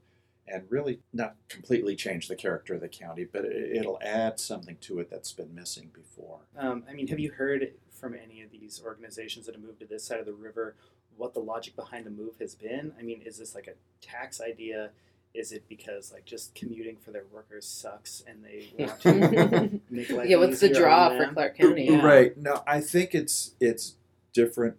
and 0.47 0.63
really 0.69 0.99
not 1.11 1.35
completely 1.49 1.95
change 1.95 2.27
the 2.27 2.35
character 2.35 2.75
of 2.75 2.81
the 2.81 2.87
county, 2.87 3.23
but 3.25 3.45
it- 3.45 3.75
it'll 3.77 3.99
add 4.01 4.39
something 4.39 4.77
to 4.81 4.99
it 4.99 5.09
that's 5.09 5.31
been 5.33 5.53
missing 5.55 5.89
before. 5.93 6.41
Um, 6.55 6.83
I 6.87 6.93
mean, 6.93 7.07
have 7.07 7.19
you 7.19 7.31
heard 7.31 7.73
from 7.91 8.13
any 8.13 8.41
of 8.43 8.51
these 8.51 8.81
organizations 8.83 9.45
that 9.47 9.55
have 9.55 9.63
moved 9.63 9.79
to 9.79 9.85
this 9.85 10.03
side 10.03 10.19
of 10.19 10.25
the 10.25 10.33
river 10.33 10.75
what 11.17 11.33
the 11.33 11.39
logic 11.39 11.75
behind 11.75 12.05
the 12.05 12.09
move 12.11 12.37
has 12.39 12.55
been? 12.55 12.93
I 12.99 13.01
mean, 13.01 13.21
is 13.21 13.37
this 13.37 13.55
like 13.55 13.67
a 13.67 13.73
tax 14.05 14.41
idea? 14.41 14.91
Is 15.33 15.51
it 15.51 15.63
because 15.67 16.13
like 16.13 16.25
just 16.25 16.53
commuting 16.55 16.97
for 16.97 17.11
their 17.11 17.25
workers 17.31 17.65
sucks 17.65 18.23
and 18.27 18.43
they 18.43 18.69
want 18.85 19.01
to 19.01 19.81
make 19.89 20.09
life 20.11 20.29
yeah, 20.29 20.37
what's 20.37 20.59
the 20.59 20.69
draw 20.69 21.09
for 21.09 21.17
them? 21.19 21.33
Clark 21.33 21.57
County? 21.57 21.85
Yeah. 21.89 22.05
Right. 22.05 22.37
No, 22.37 22.63
I 22.67 22.81
think 22.81 23.15
it's 23.15 23.55
it's 23.59 23.95
different 24.33 24.77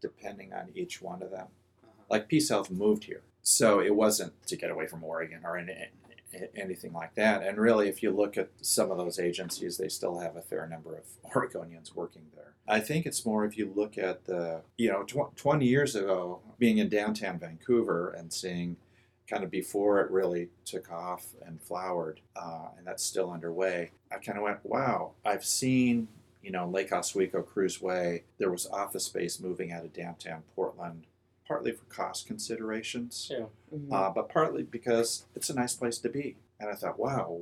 depending 0.00 0.52
on 0.52 0.70
each 0.74 1.00
one 1.00 1.22
of 1.22 1.30
them. 1.30 1.46
Uh-huh. 1.82 1.90
Like 2.10 2.28
PeaceHealth 2.28 2.70
moved 2.70 3.04
here, 3.04 3.22
so 3.44 3.80
it 3.80 3.94
wasn't 3.94 4.32
to 4.46 4.56
get 4.56 4.70
away 4.70 4.86
from 4.86 5.04
Oregon 5.04 5.40
or 5.44 5.58
any, 5.58 5.74
anything 6.56 6.92
like 6.92 7.14
that. 7.14 7.42
And 7.46 7.58
really, 7.58 7.88
if 7.88 8.02
you 8.02 8.10
look 8.10 8.36
at 8.38 8.48
some 8.62 8.90
of 8.90 8.96
those 8.96 9.18
agencies, 9.18 9.76
they 9.76 9.88
still 9.88 10.18
have 10.18 10.34
a 10.34 10.42
fair 10.42 10.66
number 10.66 10.96
of 10.96 11.04
Oregonians 11.32 11.94
working 11.94 12.22
there. 12.34 12.54
I 12.66 12.80
think 12.80 13.04
it's 13.04 13.26
more 13.26 13.44
if 13.44 13.58
you 13.58 13.70
look 13.76 13.98
at 13.98 14.24
the, 14.24 14.62
you 14.78 14.90
know, 14.90 15.02
tw- 15.02 15.36
20 15.36 15.66
years 15.66 15.94
ago, 15.94 16.40
being 16.58 16.78
in 16.78 16.88
downtown 16.88 17.38
Vancouver 17.38 18.10
and 18.10 18.32
seeing 18.32 18.76
kind 19.28 19.44
of 19.44 19.50
before 19.50 20.00
it 20.00 20.10
really 20.10 20.48
took 20.64 20.90
off 20.90 21.26
and 21.44 21.60
flowered, 21.60 22.20
uh, 22.36 22.68
and 22.78 22.86
that's 22.86 23.02
still 23.02 23.30
underway, 23.30 23.90
I 24.10 24.16
kind 24.16 24.38
of 24.38 24.44
went, 24.44 24.64
wow, 24.64 25.12
I've 25.24 25.44
seen, 25.44 26.08
you 26.42 26.50
know, 26.50 26.66
Lake 26.66 26.92
Oswego 26.92 27.42
Kruse 27.42 27.80
Way, 27.82 28.24
there 28.38 28.50
was 28.50 28.66
office 28.66 29.04
space 29.04 29.38
moving 29.38 29.70
out 29.70 29.84
of 29.84 29.92
downtown 29.92 30.42
Portland, 30.56 31.04
partly 31.46 31.72
for 31.72 31.84
cost 31.86 32.26
considerations 32.26 33.28
Yeah. 33.30 33.46
Mhm. 33.72 33.92
uh, 33.92 34.10
but 34.10 34.28
partly 34.28 34.62
because 34.62 35.26
it's 35.34 35.50
a 35.50 35.54
nice 35.54 35.74
place 35.74 35.98
to 35.98 36.08
be. 36.08 36.36
And 36.58 36.70
I 36.70 36.74
thought, 36.74 36.98
wow, 36.98 37.40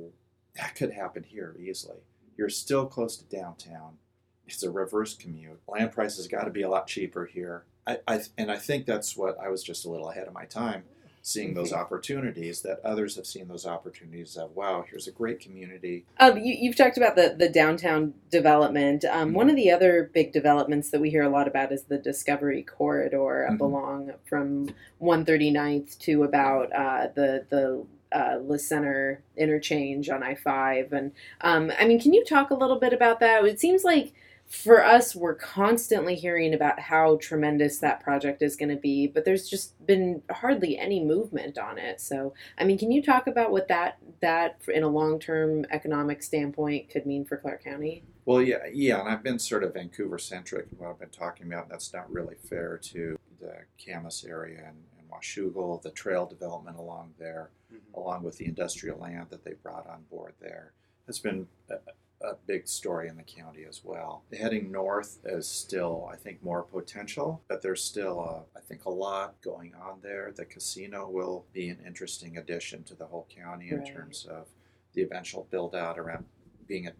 that 0.55 0.75
could 0.75 0.91
happen 0.91 1.23
here 1.23 1.55
easily. 1.59 1.99
You're 2.37 2.49
still 2.49 2.85
close 2.85 3.15
to 3.17 3.25
downtown. 3.25 3.97
It's 4.45 4.63
a 4.63 4.71
reverse 4.71 5.15
commute. 5.15 5.61
Land 5.67 5.91
prices 5.93 6.27
got 6.27 6.43
to 6.43 6.49
be 6.51 6.63
a 6.63 6.69
lot 6.69 6.87
cheaper 6.87 7.25
here. 7.25 7.63
I, 7.87 7.99
I, 8.07 8.21
and 8.37 8.51
I 8.51 8.57
think 8.57 8.85
that's 8.85 9.15
what 9.15 9.37
I 9.39 9.49
was 9.49 9.63
just 9.63 9.85
a 9.85 9.89
little 9.89 10.09
ahead 10.09 10.27
of 10.27 10.33
my 10.33 10.45
time, 10.45 10.83
seeing 11.25 11.53
those 11.53 11.71
opportunities 11.71 12.61
that 12.63 12.81
others 12.83 13.15
have 13.15 13.25
seen 13.25 13.47
those 13.47 13.65
opportunities 13.65 14.35
of, 14.35 14.53
wow, 14.57 14.83
here's 14.89 15.07
a 15.07 15.11
great 15.11 15.39
community. 15.39 16.05
Um, 16.19 16.37
you, 16.37 16.53
you've 16.59 16.75
talked 16.75 16.97
about 16.97 17.15
the, 17.15 17.33
the 17.39 17.47
downtown 17.47 18.13
development. 18.29 19.05
Um, 19.05 19.31
Mhm. 19.31 19.33
One 19.33 19.49
of 19.49 19.55
the 19.55 19.71
other 19.71 20.11
big 20.13 20.33
developments 20.33 20.89
that 20.89 20.99
we 20.99 21.09
hear 21.09 21.23
a 21.23 21.29
lot 21.29 21.47
about 21.47 21.71
is 21.71 21.83
the 21.83 21.97
Discovery 21.97 22.61
Corridor 22.61 23.47
Mhm. 23.49 23.59
along 23.61 24.11
from 24.25 24.67
139th 24.99 25.97
to 25.99 26.23
about 26.23 26.73
uh, 26.73 27.07
the 27.15 27.45
the 27.49 27.85
uh, 28.11 28.37
La 28.43 28.57
Center 28.57 29.23
interchange 29.37 30.09
on 30.09 30.21
I 30.23 30.35
five. 30.35 30.91
And 30.91 31.13
um, 31.39 31.71
I 31.79 31.87
mean, 31.87 32.01
can 32.01 32.13
you 32.13 32.25
talk 32.25 32.51
a 32.51 32.55
little 32.55 32.77
bit 32.79 32.91
about 32.91 33.21
that? 33.21 33.45
It 33.45 33.59
seems 33.61 33.85
like 33.85 34.13
for 34.47 34.83
us, 34.83 35.15
we're 35.15 35.35
constantly 35.35 36.15
hearing 36.15 36.53
about 36.53 36.79
how 36.79 37.17
tremendous 37.17 37.79
that 37.79 38.01
project 38.01 38.41
is 38.41 38.55
going 38.55 38.69
to 38.69 38.75
be, 38.75 39.07
but 39.07 39.25
there's 39.25 39.49
just 39.49 39.85
been 39.85 40.21
hardly 40.29 40.77
any 40.77 41.03
movement 41.03 41.57
on 41.57 41.77
it. 41.77 41.99
So, 41.99 42.33
I 42.57 42.63
mean, 42.63 42.77
can 42.77 42.91
you 42.91 43.01
talk 43.01 43.27
about 43.27 43.51
what 43.51 43.67
that 43.69 43.97
that 44.21 44.61
in 44.67 44.83
a 44.83 44.87
long 44.87 45.19
term 45.19 45.65
economic 45.71 46.21
standpoint 46.21 46.89
could 46.89 47.05
mean 47.05 47.25
for 47.25 47.37
Clark 47.37 47.63
County? 47.63 48.03
Well, 48.25 48.41
yeah, 48.41 48.65
yeah, 48.71 48.99
and 48.99 49.09
I've 49.09 49.23
been 49.23 49.39
sort 49.39 49.63
of 49.63 49.73
Vancouver 49.73 50.17
centric 50.19 50.67
in 50.71 50.77
what 50.77 50.89
I've 50.89 50.99
been 50.99 51.09
talking 51.09 51.47
about. 51.47 51.67
That's 51.67 51.91
not 51.91 52.11
really 52.11 52.35
fair 52.35 52.77
to 52.77 53.17
the 53.41 53.55
Camas 53.83 54.23
area 54.23 54.59
and, 54.59 54.77
and 54.97 55.09
Washougal, 55.11 55.81
the 55.81 55.91
trail 55.91 56.25
development 56.25 56.77
along 56.77 57.15
there. 57.17 57.49
Mhm. 57.73 57.97
along 57.97 58.23
with 58.23 58.37
the 58.37 58.45
industrial 58.45 58.99
land 58.99 59.27
that 59.31 59.43
they 59.43 59.53
brought 59.53 59.87
on 59.87 60.03
board 60.03 60.33
there. 60.39 60.73
It's 61.07 61.17
been 61.19 61.47
a, 61.69 61.75
a 62.23 62.35
big 62.47 62.67
story 62.67 63.07
in 63.07 63.17
the 63.17 63.23
county 63.23 63.65
as 63.67 63.81
well. 63.83 64.23
Heading 64.37 64.71
north 64.71 65.19
is 65.25 65.47
still, 65.47 66.09
I 66.11 66.15
think, 66.15 66.43
more 66.43 66.63
potential, 66.63 67.41
but 67.47 67.61
there's 67.61 67.83
still, 67.83 68.19
uh, 68.19 68.57
I 68.57 68.61
think, 68.61 68.85
a 68.85 68.89
lot 68.89 69.41
going 69.41 69.73
on 69.75 69.99
there. 70.01 70.31
The 70.35 70.45
casino 70.45 71.09
will 71.09 71.45
be 71.53 71.69
an 71.69 71.79
interesting 71.85 72.37
addition 72.37 72.83
to 72.83 72.95
the 72.95 73.05
whole 73.05 73.27
county 73.35 73.69
in 73.69 73.79
Right. 73.79 73.93
terms 73.93 74.25
of 74.29 74.47
the 74.93 75.01
eventual 75.01 75.47
build 75.51 75.75
out 75.75 75.99
around 75.99 76.25
being 76.67 76.87
a, 76.87 76.93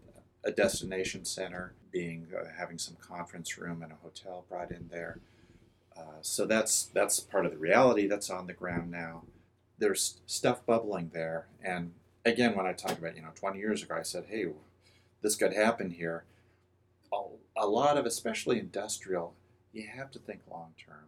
a 0.44 0.50
destination 0.50 1.24
center, 1.24 1.74
being 1.90 2.26
uh, 2.36 2.44
having 2.56 2.78
some 2.78 2.96
conference 2.96 3.56
room 3.56 3.82
and 3.82 3.92
a 3.92 3.96
hotel 3.96 4.44
brought 4.48 4.70
in 4.70 4.88
there. 4.88 5.20
Uh, 5.96 6.20
so 6.22 6.44
that's 6.44 6.86
that's 6.86 7.20
part 7.20 7.46
of 7.46 7.52
the 7.52 7.58
reality 7.58 8.06
that's 8.06 8.28
on 8.28 8.46
the 8.46 8.52
ground 8.52 8.90
now 8.90 9.22
there's 9.78 10.20
stuff 10.26 10.64
bubbling 10.66 11.10
there. 11.12 11.46
And 11.62 11.92
again, 12.24 12.56
when 12.56 12.66
I 12.66 12.72
talk 12.72 12.98
about, 12.98 13.16
you 13.16 13.22
know, 13.22 13.30
20 13.34 13.58
years 13.58 13.82
ago, 13.82 13.96
I 13.96 14.02
said, 14.02 14.24
hey, 14.28 14.46
this 15.24 15.34
could 15.36 15.54
happen 15.54 15.90
here. 15.90 16.24
A, 17.10 17.22
a 17.56 17.66
lot 17.66 17.96
of, 17.96 18.04
especially 18.04 18.60
industrial, 18.60 19.34
you 19.72 19.88
have 19.88 20.10
to 20.12 20.18
think 20.18 20.42
long 20.48 20.74
term. 20.78 21.06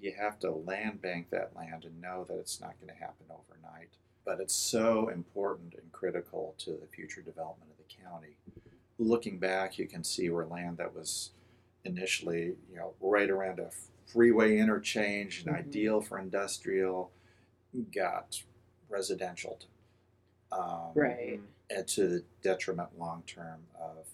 You 0.00 0.12
have 0.18 0.40
to 0.40 0.50
land 0.50 1.00
bank 1.00 1.30
that 1.30 1.54
land 1.56 1.84
and 1.84 2.00
know 2.00 2.24
that 2.28 2.36
it's 2.36 2.60
not 2.60 2.74
going 2.80 2.92
to 2.92 3.00
happen 3.00 3.26
overnight. 3.30 3.90
But 4.26 4.40
it's 4.40 4.56
so 4.56 5.08
important 5.08 5.74
and 5.74 5.92
critical 5.92 6.56
to 6.58 6.72
the 6.72 6.88
future 6.88 7.22
development 7.22 7.70
of 7.70 7.76
the 7.78 8.02
county. 8.02 8.36
Looking 8.98 9.38
back, 9.38 9.78
you 9.78 9.86
can 9.86 10.02
see 10.02 10.28
where 10.30 10.46
land 10.46 10.78
that 10.78 10.92
was 10.94 11.30
initially, 11.84 12.56
you 12.68 12.76
know, 12.76 12.94
right 13.00 13.30
around 13.30 13.60
a 13.60 13.70
freeway 14.06 14.58
interchange 14.58 15.44
and 15.46 15.54
Mhm. 15.54 15.58
ideal 15.58 16.00
for 16.00 16.18
industrial 16.18 17.12
got 17.92 18.42
residential, 18.88 19.58
um, 20.50 20.92
Right. 20.94 21.40
And 21.70 21.86
to 21.88 22.08
the 22.08 22.24
detriment 22.42 22.90
long 22.98 23.22
term 23.26 23.60
of 23.80 24.06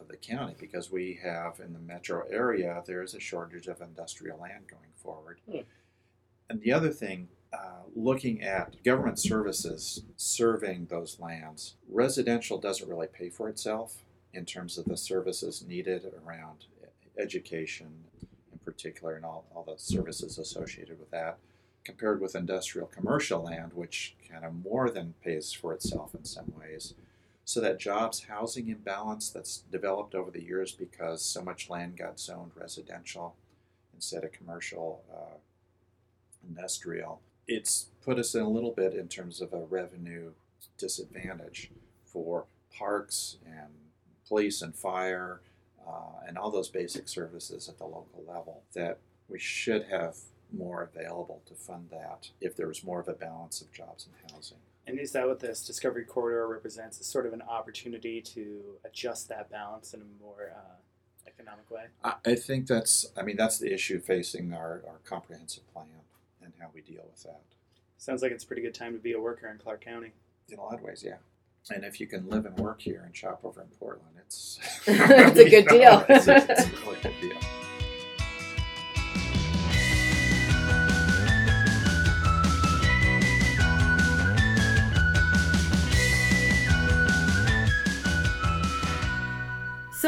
of 0.00 0.08
the 0.08 0.16
county 0.16 0.54
because 0.58 0.92
we 0.92 1.18
have 1.22 1.58
in 1.60 1.72
the 1.72 1.78
metro 1.80 2.24
area 2.30 2.82
there 2.86 3.02
is 3.02 3.14
a 3.14 3.20
shortage 3.20 3.66
of 3.66 3.80
industrial 3.80 4.38
land 4.38 4.64
going 4.68 4.92
forward. 4.96 5.40
Hmm. 5.50 5.58
And 6.48 6.60
the 6.60 6.72
other 6.72 6.90
thing, 6.90 7.28
uh, 7.52 7.82
looking 7.94 8.42
at 8.42 8.82
government 8.84 9.18
services 9.18 10.04
serving 10.16 10.86
those 10.86 11.18
lands, 11.20 11.74
residential 11.88 12.58
doesn't 12.58 12.88
really 12.88 13.06
pay 13.06 13.28
for 13.28 13.48
itself 13.48 14.04
in 14.32 14.44
terms 14.44 14.78
of 14.78 14.84
the 14.84 14.96
services 14.96 15.64
needed 15.66 16.06
around 16.24 16.66
education 17.18 17.88
in 18.52 18.58
particular 18.64 19.16
and 19.16 19.24
all, 19.24 19.44
all 19.54 19.64
the 19.64 19.78
services 19.78 20.38
associated 20.38 20.98
with 20.98 21.10
that 21.10 21.38
compared 21.88 22.20
with 22.20 22.36
industrial 22.36 22.86
commercial 22.86 23.42
land 23.42 23.72
which 23.72 24.14
kind 24.30 24.44
of 24.44 24.52
more 24.62 24.90
than 24.90 25.14
pays 25.24 25.52
for 25.52 25.72
itself 25.72 26.14
in 26.14 26.24
some 26.24 26.52
ways. 26.58 26.92
So 27.46 27.60
that 27.62 27.78
jobs 27.78 28.24
housing 28.24 28.68
imbalance 28.68 29.30
that's 29.30 29.62
developed 29.72 30.14
over 30.14 30.30
the 30.30 30.42
years 30.42 30.70
because 30.72 31.22
so 31.24 31.40
much 31.40 31.70
land 31.70 31.96
got 31.96 32.20
zoned 32.20 32.52
residential 32.54 33.36
instead 33.94 34.22
of 34.22 34.32
commercial 34.32 35.02
uh, 35.10 35.38
industrial 36.46 37.22
it's 37.48 37.86
put 38.04 38.18
us 38.18 38.34
in 38.34 38.42
a 38.42 38.48
little 38.48 38.70
bit 38.70 38.92
in 38.94 39.08
terms 39.08 39.40
of 39.40 39.52
a 39.54 39.64
revenue 39.64 40.30
disadvantage 40.76 41.70
for 42.04 42.44
parks 42.76 43.38
and 43.46 43.70
police 44.28 44.60
and 44.60 44.74
fire 44.74 45.40
uh, 45.86 46.26
and 46.26 46.36
all 46.36 46.50
those 46.50 46.68
basic 46.68 47.08
services 47.08 47.68
at 47.68 47.78
the 47.78 47.84
local 47.84 48.22
level 48.28 48.62
that 48.74 48.98
we 49.28 49.38
should 49.38 49.86
have 49.90 50.16
more 50.52 50.82
available 50.82 51.42
to 51.46 51.54
fund 51.54 51.88
that 51.90 52.30
if 52.40 52.56
there 52.56 52.68
was 52.68 52.84
more 52.84 53.00
of 53.00 53.08
a 53.08 53.12
balance 53.12 53.60
of 53.60 53.72
jobs 53.72 54.06
and 54.06 54.32
housing. 54.32 54.58
And 54.86 54.98
is 54.98 55.12
that 55.12 55.28
what 55.28 55.40
this 55.40 55.66
Discovery 55.66 56.04
Corridor 56.04 56.48
represents? 56.48 56.98
Is 56.98 57.06
sort 57.06 57.26
of 57.26 57.34
an 57.34 57.42
opportunity 57.42 58.22
to 58.22 58.60
adjust 58.84 59.28
that 59.28 59.50
balance 59.50 59.92
in 59.92 60.00
a 60.00 60.22
more 60.22 60.52
uh, 60.56 60.76
economic 61.26 61.70
way? 61.70 61.84
I, 62.02 62.14
I 62.24 62.34
think 62.34 62.66
that's, 62.66 63.06
I 63.16 63.22
mean, 63.22 63.36
that's 63.36 63.58
the 63.58 63.72
issue 63.72 64.00
facing 64.00 64.54
our, 64.54 64.82
our 64.88 64.98
comprehensive 65.04 65.70
plan 65.72 65.86
and 66.42 66.52
how 66.58 66.68
we 66.74 66.80
deal 66.80 67.02
with 67.10 67.22
that. 67.24 67.42
Sounds 67.98 68.22
like 68.22 68.32
it's 68.32 68.44
a 68.44 68.46
pretty 68.46 68.62
good 68.62 68.74
time 68.74 68.94
to 68.94 68.98
be 68.98 69.12
a 69.12 69.20
worker 69.20 69.48
in 69.48 69.58
Clark 69.58 69.84
County. 69.84 70.12
In 70.48 70.58
a 70.58 70.62
lot 70.62 70.74
of 70.74 70.82
ways, 70.82 71.04
yeah. 71.06 71.16
And 71.70 71.84
if 71.84 72.00
you 72.00 72.06
can 72.06 72.26
live 72.30 72.46
and 72.46 72.56
work 72.56 72.80
here 72.80 73.02
and 73.04 73.14
shop 73.14 73.40
over 73.44 73.60
in 73.60 73.66
Portland, 73.78 74.14
it's 74.18 74.58
It's 74.86 75.38
a 75.38 75.50
good 75.50 75.66
deal. 75.68 76.06
it's, 76.08 76.26
it's 76.28 76.66
a 76.66 76.80
really 76.86 76.98
good 77.02 77.14
deal. 77.20 77.36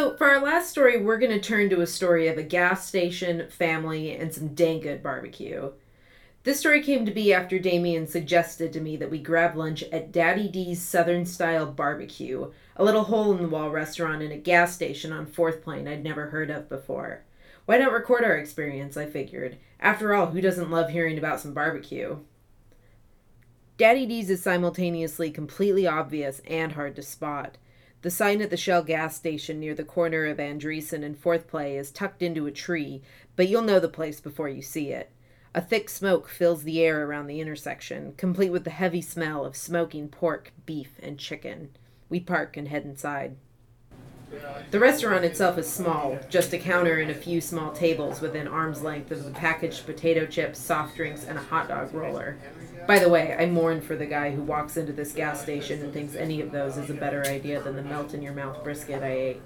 So, 0.00 0.16
for 0.16 0.30
our 0.30 0.40
last 0.40 0.70
story, 0.70 0.96
we're 0.96 1.18
going 1.18 1.30
to 1.30 1.38
turn 1.38 1.68
to 1.68 1.82
a 1.82 1.86
story 1.86 2.26
of 2.28 2.38
a 2.38 2.42
gas 2.42 2.88
station, 2.88 3.50
family, 3.50 4.16
and 4.16 4.32
some 4.32 4.54
dang 4.54 4.80
good 4.80 5.02
barbecue. 5.02 5.72
This 6.42 6.58
story 6.58 6.82
came 6.82 7.04
to 7.04 7.10
be 7.12 7.34
after 7.34 7.58
Damien 7.58 8.06
suggested 8.06 8.72
to 8.72 8.80
me 8.80 8.96
that 8.96 9.10
we 9.10 9.18
grab 9.18 9.56
lunch 9.56 9.82
at 9.92 10.10
Daddy 10.10 10.48
D's 10.48 10.80
Southern 10.80 11.26
Style 11.26 11.66
Barbecue, 11.66 12.50
a 12.76 12.82
little 12.82 13.04
hole 13.04 13.32
in 13.32 13.42
the 13.42 13.48
wall 13.48 13.68
restaurant 13.68 14.22
in 14.22 14.32
a 14.32 14.38
gas 14.38 14.74
station 14.74 15.12
on 15.12 15.26
Fourth 15.26 15.62
Plain 15.62 15.86
I'd 15.86 16.02
never 16.02 16.30
heard 16.30 16.48
of 16.48 16.70
before. 16.70 17.24
Why 17.66 17.76
not 17.76 17.92
record 17.92 18.24
our 18.24 18.38
experience? 18.38 18.96
I 18.96 19.04
figured. 19.04 19.58
After 19.80 20.14
all, 20.14 20.28
who 20.28 20.40
doesn't 20.40 20.70
love 20.70 20.88
hearing 20.88 21.18
about 21.18 21.40
some 21.40 21.52
barbecue? 21.52 22.20
Daddy 23.76 24.06
D's 24.06 24.30
is 24.30 24.42
simultaneously 24.42 25.30
completely 25.30 25.86
obvious 25.86 26.40
and 26.48 26.72
hard 26.72 26.96
to 26.96 27.02
spot. 27.02 27.58
The 28.02 28.10
sign 28.10 28.40
at 28.40 28.48
the 28.48 28.56
Shell 28.56 28.84
gas 28.84 29.14
station 29.14 29.60
near 29.60 29.74
the 29.74 29.84
corner 29.84 30.24
of 30.24 30.38
Andresen 30.38 31.04
and 31.04 31.18
Fourth 31.18 31.46
Plain 31.46 31.76
is 31.78 31.90
tucked 31.90 32.22
into 32.22 32.46
a 32.46 32.50
tree, 32.50 33.02
but 33.36 33.46
you'll 33.46 33.60
know 33.60 33.78
the 33.78 33.88
place 33.88 34.20
before 34.20 34.48
you 34.48 34.62
see 34.62 34.90
it. 34.90 35.10
A 35.54 35.60
thick 35.60 35.90
smoke 35.90 36.28
fills 36.28 36.62
the 36.62 36.80
air 36.80 37.04
around 37.04 37.26
the 37.26 37.40
intersection, 37.40 38.14
complete 38.16 38.50
with 38.50 38.64
the 38.64 38.70
heavy 38.70 39.02
smell 39.02 39.44
of 39.44 39.54
smoking 39.54 40.08
pork, 40.08 40.52
beef, 40.64 40.92
and 41.02 41.18
chicken. 41.18 41.70
We 42.08 42.20
park 42.20 42.56
and 42.56 42.68
head 42.68 42.84
inside. 42.84 43.36
The 44.70 44.78
restaurant 44.78 45.24
itself 45.24 45.58
is 45.58 45.68
small, 45.68 46.20
just 46.28 46.52
a 46.52 46.58
counter 46.58 46.98
and 47.00 47.10
a 47.10 47.14
few 47.14 47.40
small 47.40 47.72
tables 47.72 48.20
within 48.20 48.46
arm's 48.46 48.82
length 48.82 49.10
of 49.10 49.24
the 49.24 49.32
packaged 49.32 49.84
potato 49.84 50.26
chips, 50.26 50.60
soft 50.60 50.94
drinks, 50.94 51.24
and 51.24 51.36
a 51.36 51.42
hot 51.42 51.66
dog 51.66 51.92
roller. 51.92 52.36
By 52.86 53.00
the 53.00 53.08
way, 53.08 53.34
I 53.36 53.46
mourn 53.46 53.80
for 53.80 53.96
the 53.96 54.06
guy 54.06 54.30
who 54.30 54.42
walks 54.42 54.76
into 54.76 54.92
this 54.92 55.12
gas 55.12 55.42
station 55.42 55.82
and 55.82 55.92
thinks 55.92 56.14
any 56.14 56.40
of 56.40 56.52
those 56.52 56.76
is 56.76 56.88
a 56.88 56.94
better 56.94 57.26
idea 57.26 57.60
than 57.60 57.74
the 57.74 57.82
melt 57.82 58.14
in 58.14 58.22
your 58.22 58.32
mouth 58.32 58.62
brisket 58.62 59.02
I 59.02 59.10
ate. 59.10 59.42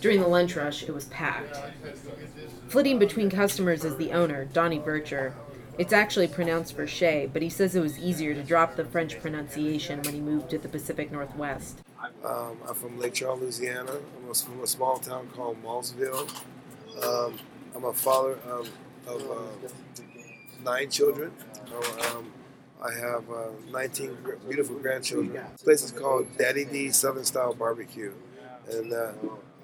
During 0.00 0.20
the 0.20 0.28
lunch 0.28 0.54
rush, 0.54 0.84
it 0.84 0.94
was 0.94 1.06
packed. 1.06 1.58
Flitting 2.68 3.00
between 3.00 3.28
customers 3.28 3.84
is 3.84 3.96
the 3.96 4.12
owner, 4.12 4.44
Donnie 4.44 4.78
Bircher. 4.78 5.32
It's 5.78 5.92
actually 5.92 6.28
pronounced 6.28 6.76
Verche, 6.76 7.32
but 7.32 7.42
he 7.42 7.50
says 7.50 7.74
it 7.74 7.80
was 7.80 7.98
easier 7.98 8.34
to 8.34 8.42
drop 8.42 8.76
the 8.76 8.84
French 8.84 9.20
pronunciation 9.20 10.00
when 10.02 10.14
he 10.14 10.20
moved 10.20 10.50
to 10.50 10.58
the 10.58 10.68
Pacific 10.68 11.10
Northwest. 11.10 11.80
Um, 12.24 12.58
I'm 12.68 12.74
from 12.74 12.98
Lake 12.98 13.14
Charles, 13.14 13.40
Louisiana. 13.40 13.92
I'm 13.92 14.34
from 14.34 14.62
a 14.62 14.66
small 14.66 14.98
town 14.98 15.28
called 15.34 15.62
Mallsville. 15.64 16.28
Um, 17.02 17.34
I'm 17.74 17.84
a 17.84 17.92
father 17.92 18.38
of, 18.46 18.68
of 19.06 19.30
uh, 19.30 19.68
nine 20.64 20.90
children. 20.90 21.32
Um, 22.14 22.32
I 22.82 22.92
have 22.92 23.30
uh, 23.30 23.50
19 23.70 24.18
gr- 24.22 24.34
beautiful 24.46 24.76
grandchildren. 24.76 25.32
This 25.52 25.62
place 25.62 25.82
is 25.82 25.92
called 25.92 26.26
Daddy 26.38 26.64
D 26.64 26.90
Southern 26.90 27.24
Style 27.24 27.54
Barbecue, 27.54 28.12
and 28.70 28.92
uh, 28.92 29.12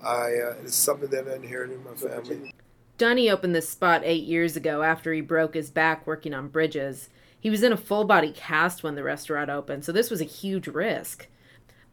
I 0.02 0.34
uh, 0.34 0.54
it's 0.62 0.74
something 0.74 1.08
that 1.10 1.26
I 1.26 1.36
inherited 1.36 1.76
in 1.78 1.84
my 1.84 1.94
family. 1.94 2.52
Donnie 2.98 3.30
opened 3.30 3.54
this 3.54 3.68
spot 3.68 4.02
eight 4.04 4.24
years 4.24 4.56
ago 4.56 4.82
after 4.82 5.12
he 5.12 5.20
broke 5.20 5.54
his 5.54 5.70
back 5.70 6.06
working 6.06 6.34
on 6.34 6.48
bridges. 6.48 7.08
He 7.38 7.50
was 7.50 7.62
in 7.62 7.72
a 7.72 7.76
full 7.76 8.04
body 8.04 8.32
cast 8.32 8.82
when 8.82 8.94
the 8.94 9.02
restaurant 9.02 9.50
opened, 9.50 9.84
so 9.84 9.92
this 9.92 10.10
was 10.10 10.20
a 10.20 10.24
huge 10.24 10.66
risk. 10.66 11.26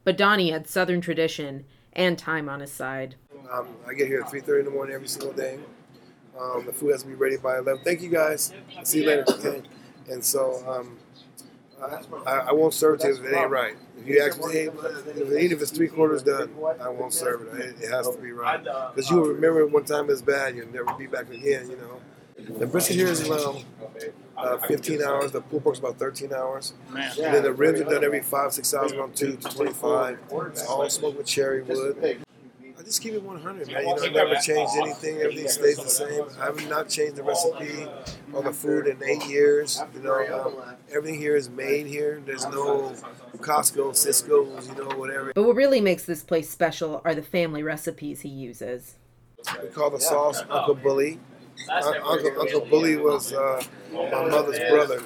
But 0.04 0.16
Donnie 0.16 0.50
had 0.50 0.68
Southern 0.68 1.00
tradition 1.00 1.64
and 1.92 2.18
time 2.18 2.48
on 2.48 2.60
his 2.60 2.70
side. 2.70 3.16
Um, 3.50 3.68
I 3.86 3.94
get 3.94 4.06
here 4.06 4.20
at 4.20 4.30
3:30 4.30 4.60
in 4.60 4.64
the 4.66 4.70
morning 4.70 4.94
every 4.94 5.08
single 5.08 5.32
day. 5.32 5.58
Um, 6.38 6.66
the 6.66 6.72
food 6.72 6.92
has 6.92 7.02
to 7.02 7.08
be 7.08 7.14
ready 7.14 7.36
by 7.36 7.58
11. 7.58 7.84
Thank 7.84 8.02
you 8.02 8.10
guys. 8.10 8.52
I'll 8.76 8.84
see 8.84 9.02
you 9.02 9.06
later. 9.06 9.24
Okay. 9.28 9.62
And 10.10 10.24
so 10.24 10.62
um, 10.68 10.98
I, 12.26 12.32
I 12.32 12.52
won't 12.52 12.74
serve 12.74 12.96
it 12.96 13.00
to 13.02 13.08
you 13.08 13.14
if 13.14 13.24
it 13.24 13.36
ain't 13.36 13.50
right. 13.50 13.76
If 13.98 14.06
you 14.06 14.20
ask 14.20 14.38
me, 14.38 14.52
hey, 14.52 14.66
if, 14.66 15.16
even 15.16 15.56
if 15.56 15.62
it's 15.62 15.70
three 15.70 15.88
quarters 15.88 16.22
done, 16.22 16.50
I 16.80 16.88
won't 16.88 17.12
serve 17.12 17.42
it. 17.42 17.60
It, 17.60 17.82
it 17.82 17.90
has 17.90 18.08
to 18.08 18.20
be 18.20 18.32
right. 18.32 18.62
Because 18.62 19.10
you'll 19.10 19.28
remember 19.28 19.66
one 19.66 19.84
time 19.84 20.10
it's 20.10 20.22
bad, 20.22 20.56
you'll 20.56 20.68
never 20.68 20.92
be 20.94 21.06
back 21.06 21.30
again, 21.30 21.70
you 21.70 21.76
know. 21.76 22.00
The 22.58 22.66
brisket 22.66 22.96
here 22.96 23.06
is 23.06 23.28
around 23.28 23.64
uh, 24.36 24.58
15 24.58 25.02
hours. 25.02 25.32
The 25.32 25.40
pulled 25.40 25.64
pork's 25.64 25.78
about 25.78 25.98
13 25.98 26.32
hours. 26.32 26.74
Man. 26.90 27.10
And 27.22 27.34
then 27.34 27.42
the 27.42 27.52
ribs 27.52 27.80
are 27.80 27.84
done 27.84 28.04
every 28.04 28.22
five, 28.22 28.52
six 28.52 28.72
hours, 28.74 28.92
around 28.92 29.16
two 29.16 29.36
to 29.36 29.48
25. 29.48 30.18
It's 30.30 30.66
all 30.66 30.88
smoked 30.88 31.18
with 31.18 31.26
cherry 31.26 31.62
wood. 31.62 32.24
I 32.76 32.82
just 32.82 33.00
keep 33.00 33.14
it 33.14 33.22
100, 33.22 33.66
man. 33.68 33.80
You 33.80 33.96
know, 33.96 34.02
I 34.02 34.08
never 34.10 34.34
changed 34.34 34.74
anything. 34.76 35.18
Everything 35.18 35.48
stays 35.48 35.76
the 35.76 35.88
same. 35.88 36.24
I 36.38 36.46
have 36.46 36.68
not 36.68 36.88
changed 36.88 37.16
the 37.16 37.22
recipe 37.22 37.86
or 38.32 38.42
the 38.42 38.52
food 38.52 38.86
in 38.86 39.02
eight 39.02 39.24
years. 39.26 39.82
You 39.94 40.02
know, 40.02 40.44
um, 40.44 40.76
everything 40.90 41.18
here 41.18 41.34
is 41.34 41.48
made 41.48 41.86
here. 41.86 42.22
There's 42.26 42.44
no 42.46 42.92
Costco, 43.38 43.92
Sysco's, 43.92 44.68
you 44.68 44.74
know, 44.74 44.96
whatever. 44.98 45.32
But 45.34 45.44
what 45.44 45.56
really 45.56 45.80
makes 45.80 46.04
this 46.04 46.22
place 46.22 46.50
special 46.50 47.00
are 47.04 47.14
the 47.14 47.22
family 47.22 47.62
recipes 47.62 48.20
he 48.20 48.28
uses. 48.28 48.96
We 49.62 49.68
call 49.68 49.90
the 49.90 50.00
sauce 50.00 50.42
Uncle 50.50 50.74
Bully. 50.74 51.20
Un- 51.70 51.94
Uncle, 52.04 52.40
Uncle 52.40 52.60
Bully 52.66 52.96
was 52.96 53.32
uh, 53.32 53.62
my 53.92 54.28
mother's 54.28 54.58
brother. 54.70 55.02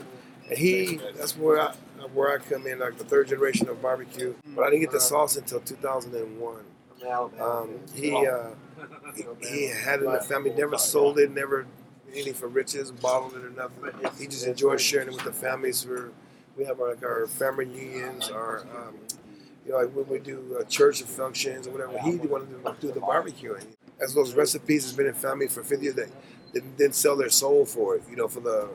And 0.48 0.58
he, 0.58 0.96
that's 1.16 1.36
where 1.36 1.60
I, 1.60 1.74
where 2.14 2.30
I 2.32 2.38
come 2.38 2.66
in, 2.66 2.78
like 2.78 2.96
the 2.98 3.04
third 3.04 3.28
generation 3.28 3.68
of 3.68 3.82
barbecue. 3.82 4.34
But 4.56 4.64
I 4.64 4.70
didn't 4.70 4.82
get 4.82 4.90
the 4.92 5.00
sauce 5.00 5.36
until 5.36 5.60
2001. 5.60 6.56
Um, 7.40 7.80
he, 7.94 8.12
uh, 8.26 8.50
he 9.14 9.24
he 9.48 9.66
had 9.68 10.00
it 10.00 10.06
in 10.06 10.12
the 10.12 10.20
family, 10.20 10.50
never 10.50 10.78
sold 10.78 11.18
it, 11.18 11.30
never 11.30 11.66
anything 12.12 12.34
for 12.34 12.48
riches, 12.48 12.90
bottled 12.90 13.34
it 13.36 13.44
or 13.44 13.50
nothing. 13.50 14.10
He 14.18 14.26
just 14.26 14.46
enjoyed 14.46 14.80
sharing 14.80 15.08
it 15.08 15.14
with 15.14 15.24
the 15.24 15.32
families. 15.32 15.86
We're, 15.86 16.10
we 16.56 16.64
have 16.64 16.80
our, 16.80 16.88
like 16.94 17.02
our 17.04 17.26
family 17.26 17.66
reunions, 17.66 18.30
our 18.30 18.60
um, 18.74 18.94
you 19.66 19.72
know, 19.72 19.78
like 19.78 19.94
when 19.94 20.08
we 20.08 20.18
do 20.18 20.56
uh, 20.58 20.64
church 20.64 21.02
functions 21.02 21.66
or 21.66 21.70
whatever. 21.70 21.98
He 21.98 22.16
wanted 22.16 22.64
to 22.64 22.74
do 22.80 22.92
the 22.92 23.00
barbecuing. 23.00 23.64
As 24.00 24.14
those 24.14 24.34
recipes 24.34 24.84
has 24.84 24.92
been 24.94 25.06
in 25.06 25.14
family 25.14 25.48
for 25.48 25.62
50 25.62 25.84
years, 25.84 25.94
they 25.96 26.06
didn't, 26.52 26.76
didn't 26.76 26.94
sell 26.94 27.16
their 27.16 27.30
soul 27.30 27.64
for 27.64 27.96
it, 27.96 28.02
you 28.08 28.16
know, 28.16 28.28
for 28.28 28.40
the 28.40 28.68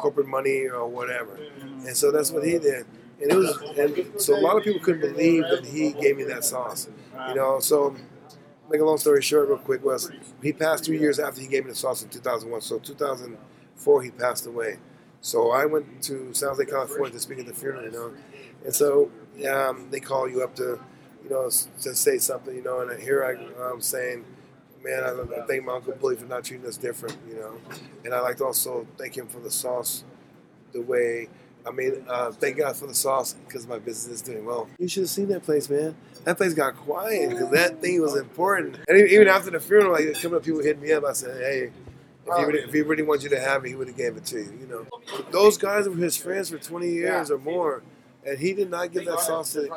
corporate 0.00 0.26
money 0.26 0.66
or 0.66 0.86
whatever. 0.86 1.38
And 1.60 1.96
so 1.96 2.10
that's 2.10 2.30
what 2.30 2.44
he 2.44 2.58
did. 2.58 2.86
And 3.22 3.30
it 3.30 3.36
was, 3.36 3.56
and 3.76 4.20
so 4.20 4.34
a 4.34 4.40
lot 4.40 4.56
of 4.56 4.64
people 4.64 4.80
couldn't 4.80 5.02
believe 5.02 5.44
that 5.50 5.66
he 5.66 5.92
gave 5.92 6.16
me 6.16 6.24
that 6.24 6.44
sauce, 6.44 6.88
you 7.28 7.34
know. 7.34 7.60
So, 7.60 7.94
make 8.70 8.80
a 8.80 8.84
long 8.84 8.96
story 8.96 9.20
short, 9.20 9.48
real 9.48 9.58
quick, 9.58 9.84
was 9.84 10.10
he 10.42 10.52
passed 10.52 10.84
three 10.84 10.98
years 10.98 11.18
after 11.18 11.40
he 11.40 11.46
gave 11.46 11.64
me 11.64 11.70
the 11.70 11.76
sauce 11.76 12.02
in 12.02 12.08
2001. 12.08 12.62
So 12.62 12.78
2004 12.78 14.02
he 14.02 14.10
passed 14.10 14.46
away. 14.46 14.78
So 15.20 15.50
I 15.50 15.66
went 15.66 16.02
to 16.04 16.32
San 16.32 16.48
Jose, 16.50 16.64
California 16.64 17.12
to 17.12 17.20
speak 17.20 17.40
at 17.40 17.46
the 17.46 17.52
funeral, 17.52 17.84
you 17.84 17.90
know. 17.90 18.12
And 18.64 18.74
so 18.74 19.10
um, 19.50 19.88
they 19.90 20.00
call 20.00 20.28
you 20.28 20.42
up 20.42 20.54
to, 20.56 20.80
you 21.22 21.30
know, 21.30 21.44
to 21.44 21.94
say 21.94 22.18
something, 22.18 22.54
you 22.54 22.62
know. 22.62 22.80
And 22.80 23.02
here 23.02 23.22
I, 23.22 23.70
am 23.70 23.82
saying, 23.82 24.24
man, 24.82 25.02
I, 25.04 25.40
I 25.42 25.46
thank 25.46 25.64
my 25.64 25.74
uncle 25.74 25.94
Billy 25.94 26.16
for 26.16 26.26
not 26.26 26.44
treating 26.44 26.66
us 26.66 26.76
different, 26.76 27.16
you 27.28 27.34
know. 27.34 27.56
And 28.04 28.14
I 28.14 28.20
like 28.20 28.36
to 28.38 28.44
also 28.44 28.86
thank 28.96 29.16
him 29.16 29.26
for 29.26 29.40
the 29.40 29.50
sauce, 29.50 30.04
the 30.72 30.80
way. 30.82 31.28
I 31.66 31.70
mean, 31.70 32.04
uh, 32.08 32.32
thank 32.32 32.56
God 32.56 32.74
for 32.74 32.86
the 32.86 32.94
sauce 32.94 33.34
because 33.46 33.66
my 33.66 33.78
business 33.78 34.16
is 34.16 34.22
doing 34.22 34.46
well. 34.46 34.68
You 34.78 34.88
should 34.88 35.02
have 35.02 35.10
seen 35.10 35.28
that 35.28 35.42
place, 35.42 35.68
man. 35.68 35.94
That 36.24 36.36
place 36.38 36.54
got 36.54 36.74
quiet 36.76 37.30
because 37.30 37.50
that 37.50 37.80
thing 37.80 38.00
was 38.00 38.16
important. 38.16 38.78
And 38.88 38.98
even 39.08 39.28
after 39.28 39.50
the 39.50 39.60
funeral, 39.60 39.92
like 39.92 40.20
coming 40.20 40.36
up, 40.36 40.44
people 40.44 40.62
hitting 40.62 40.82
me 40.82 40.92
up. 40.92 41.04
I 41.04 41.12
said, 41.12 41.36
hey, 41.40 41.70
if 42.26 42.36
he, 42.36 42.44
really, 42.44 42.58
if 42.60 42.72
he 42.72 42.80
really 42.82 43.02
wanted 43.02 43.24
you 43.24 43.28
to 43.30 43.40
have 43.40 43.64
it, 43.64 43.68
he 43.68 43.74
would 43.74 43.88
have 43.88 43.96
gave 43.96 44.16
it 44.16 44.24
to 44.26 44.38
you. 44.38 44.58
You 44.60 44.66
know, 44.66 44.86
those 45.30 45.58
guys 45.58 45.88
were 45.88 45.96
his 45.96 46.16
friends 46.16 46.50
for 46.50 46.58
20 46.58 46.88
years 46.88 47.30
or 47.30 47.38
more, 47.38 47.82
and 48.24 48.38
he 48.38 48.54
did 48.54 48.70
not 48.70 48.92
give 48.92 49.04
that 49.06 49.20
sauce 49.20 49.52
to, 49.54 49.68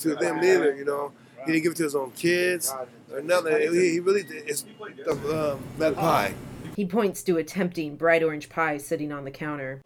to 0.00 0.14
them 0.16 0.40
neither. 0.40 0.74
You 0.74 0.84
know, 0.84 1.12
he 1.46 1.52
didn't 1.52 1.62
give 1.62 1.72
it 1.72 1.76
to 1.76 1.84
his 1.84 1.94
own 1.94 2.10
kids 2.12 2.74
or 3.12 3.22
nothing. 3.22 3.60
He, 3.72 3.92
he 3.92 4.00
really. 4.00 4.24
It's 4.28 4.64
the, 5.04 5.52
um, 5.54 5.62
that 5.78 5.94
pie. 5.94 6.34
He 6.76 6.86
points 6.86 7.22
to 7.24 7.36
a 7.36 7.44
tempting 7.44 7.96
bright 7.96 8.22
orange 8.22 8.48
pie 8.48 8.78
sitting 8.78 9.12
on 9.12 9.24
the 9.24 9.30
counter. 9.30 9.82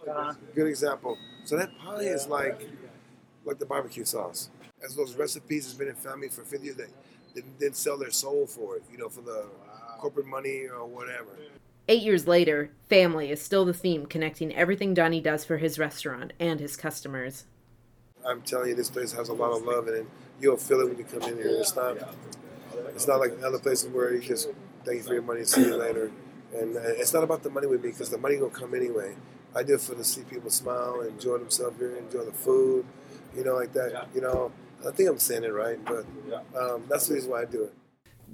Good 0.55 0.69
example. 0.69 1.19
So 1.45 1.57
that 1.57 1.77
pie 1.79 2.03
is 2.03 2.27
like 2.29 2.69
like 3.45 3.59
the 3.59 3.67
barbecue 3.67 4.05
sauce. 4.05 4.51
As 4.85 4.95
those 4.95 5.15
recipes 5.15 5.65
has 5.65 5.75
been 5.75 5.89
in 5.89 5.95
family 5.95 6.29
for 6.29 6.43
50 6.43 6.65
years, 6.65 6.77
they 6.77 7.43
didn't 7.59 7.77
sell 7.77 7.97
their 7.97 8.11
soul 8.11 8.47
for 8.47 8.77
it, 8.77 8.83
you 8.91 8.99
know, 8.99 9.09
for 9.09 9.23
the 9.23 9.47
corporate 9.99 10.27
money 10.27 10.67
or 10.67 10.85
whatever. 10.87 11.31
Eight 11.89 12.03
years 12.03 12.27
later, 12.27 12.71
family 12.89 13.31
is 13.31 13.41
still 13.41 13.65
the 13.65 13.73
theme 13.73 14.07
connecting 14.07 14.55
everything 14.55 14.93
Donnie 14.93 15.21
does 15.21 15.45
for 15.45 15.59
his 15.59 15.79
restaurant 15.79 16.33
and 16.41 16.59
his 16.59 16.77
customers. 16.77 17.45
I'm 18.27 18.43
telling 18.43 18.71
you, 18.71 18.75
this 18.75 18.91
place 18.91 19.13
has 19.13 19.29
a 19.29 19.33
lot 19.33 19.57
of 19.57 19.63
love 19.63 19.87
in 19.87 19.95
it. 19.95 20.07
You'll 20.41 20.57
feel 20.57 20.81
it 20.81 20.89
when 20.89 20.99
you 20.99 21.05
come 21.05 21.23
in 21.23 21.37
here. 21.37 21.47
It's 21.47 21.77
not, 21.77 21.97
it's 22.97 23.07
not 23.07 23.21
like 23.21 23.33
other 23.45 23.59
places 23.59 23.91
where 23.91 24.13
you 24.15 24.21
just 24.21 24.49
thank 24.85 24.99
you 24.99 25.03
for 25.03 25.13
your 25.13 25.23
money 25.23 25.41
and 25.41 25.49
see 25.49 25.61
you 25.61 25.77
later. 25.77 26.11
And 26.55 26.77
uh, 26.77 26.81
it's 26.83 27.13
not 27.13 27.23
about 27.23 27.43
the 27.43 27.51
money 27.51 27.67
with 27.67 27.85
me 27.85 27.91
because 27.91 28.09
the 28.09 28.19
money 28.19 28.39
will 28.39 28.51
come 28.51 28.75
anyway. 28.75 29.15
I 29.55 29.63
do 29.63 29.75
it 29.75 29.83
for 29.83 29.95
to 29.95 30.03
see 30.03 30.23
people 30.23 30.51
smile 30.51 31.01
and 31.01 31.11
enjoy 31.11 31.39
themselves 31.39 31.79
here, 31.79 31.95
enjoy 31.97 32.25
the 32.25 32.33
food, 32.33 32.87
you 33.37 33.45
know, 33.45 33.55
like 33.55 33.73
that. 33.75 34.09
You 34.15 34.23
know, 34.23 34.51
I 34.87 34.91
think 34.93 35.11
I'm 35.11 35.19
saying 35.19 35.45
it 35.45 35.53
right, 35.53 35.79
but 35.85 36.07
um, 36.59 36.85
that's 36.89 37.07
the 37.09 37.15
reason 37.15 37.31
why 37.31 37.43
I 37.43 37.45
do 37.45 37.65
it. 37.65 37.75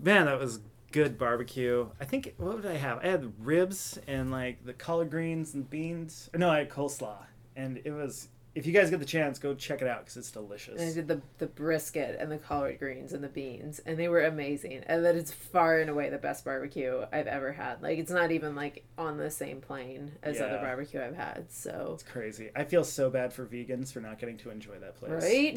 Man, 0.01 0.27
that 0.27 0.38
was 0.38 0.61
good 0.92 1.18
barbecue. 1.18 1.88
I 2.01 2.05
think 2.05 2.35
what 2.37 2.62
did 2.62 2.70
I 2.70 2.77
have? 2.77 2.98
I 3.03 3.09
had 3.09 3.33
ribs 3.44 3.98
and 4.07 4.31
like 4.31 4.64
the 4.64 4.72
collard 4.72 5.11
greens 5.11 5.55
and 5.55 5.68
beans. 5.68 6.31
No, 6.35 6.48
I 6.51 6.59
had 6.59 6.70
coleslaw, 6.70 7.18
and 7.57 7.81
it 7.85 7.90
was. 7.90 8.29
If 8.55 8.67
you 8.67 8.73
guys 8.73 8.91
get 8.91 9.01
the 9.01 9.07
chance, 9.07 9.38
go 9.38 9.55
check 9.55 9.81
it 9.81 9.88
out 9.88 10.01
because 10.01 10.17
it's 10.17 10.31
delicious. 10.31 10.81
And 10.81 10.91
I 10.91 10.93
did 10.93 11.09
the 11.09 11.23
the 11.38 11.47
brisket 11.47 12.19
and 12.21 12.31
the 12.31 12.38
collard 12.38 12.79
greens 12.79 13.12
and 13.12 13.25
the 13.25 13.29
beans, 13.29 13.81
and 13.87 13.99
they 13.99 14.09
were 14.09 14.25
amazing. 14.25 14.85
And 14.87 15.05
that 15.05 15.17
is 15.17 15.33
far 15.33 15.79
and 15.79 15.88
away 15.88 16.11
the 16.11 16.19
best 16.19 16.45
barbecue 16.45 17.05
I've 17.12 17.27
ever 17.27 17.53
had. 17.53 17.83
Like 17.83 17.99
it's 17.99 18.11
not 18.11 18.31
even 18.31 18.55
like 18.55 18.85
on 18.99 19.17
the 19.17 19.31
same 19.31 19.61
plane 19.61 20.12
as 20.23 20.37
yeah. 20.37 20.45
other 20.45 20.59
barbecue 20.59 21.01
I've 21.01 21.17
had. 21.17 21.51
So 21.51 21.93
it's 21.95 22.03
crazy. 22.03 22.51
I 22.55 22.65
feel 22.65 22.85
so 22.85 23.09
bad 23.09 23.33
for 23.33 23.47
vegans 23.47 23.93
for 23.93 24.01
not 24.01 24.19
getting 24.19 24.37
to 24.38 24.51
enjoy 24.51 24.79
that 24.81 24.97
place. 24.97 25.23
Right? 25.23 25.57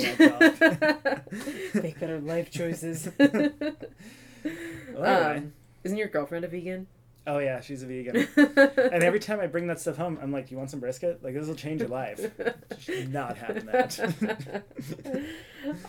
Make 1.84 2.00
better 2.00 2.20
life 2.20 2.50
choices. 2.50 3.10
Well, 4.94 5.38
um, 5.38 5.54
isn't 5.84 5.98
your 5.98 6.08
girlfriend 6.08 6.46
a 6.46 6.48
vegan? 6.48 6.88
Oh 7.28 7.40
yeah, 7.40 7.60
she's 7.60 7.82
a 7.82 7.88
vegan. 7.88 8.28
and 8.36 9.04
every 9.04 9.20
time 9.20 9.40
I 9.40 9.48
bring 9.48 9.68
that 9.68 9.80
stuff 9.80 9.98
home, 9.98 10.20
I'm 10.22 10.32
like, 10.32 10.52
"You 10.52 10.58
want 10.58 10.70
some 10.70 10.80
brisket? 10.80 11.24
Like 11.24 11.34
this 11.34 11.48
will 11.48 11.56
change 11.56 11.82
your 11.82 11.90
life." 11.90 12.32
She's 12.80 13.08
not 13.10 13.38
having 13.38 13.66
that. 13.66 14.64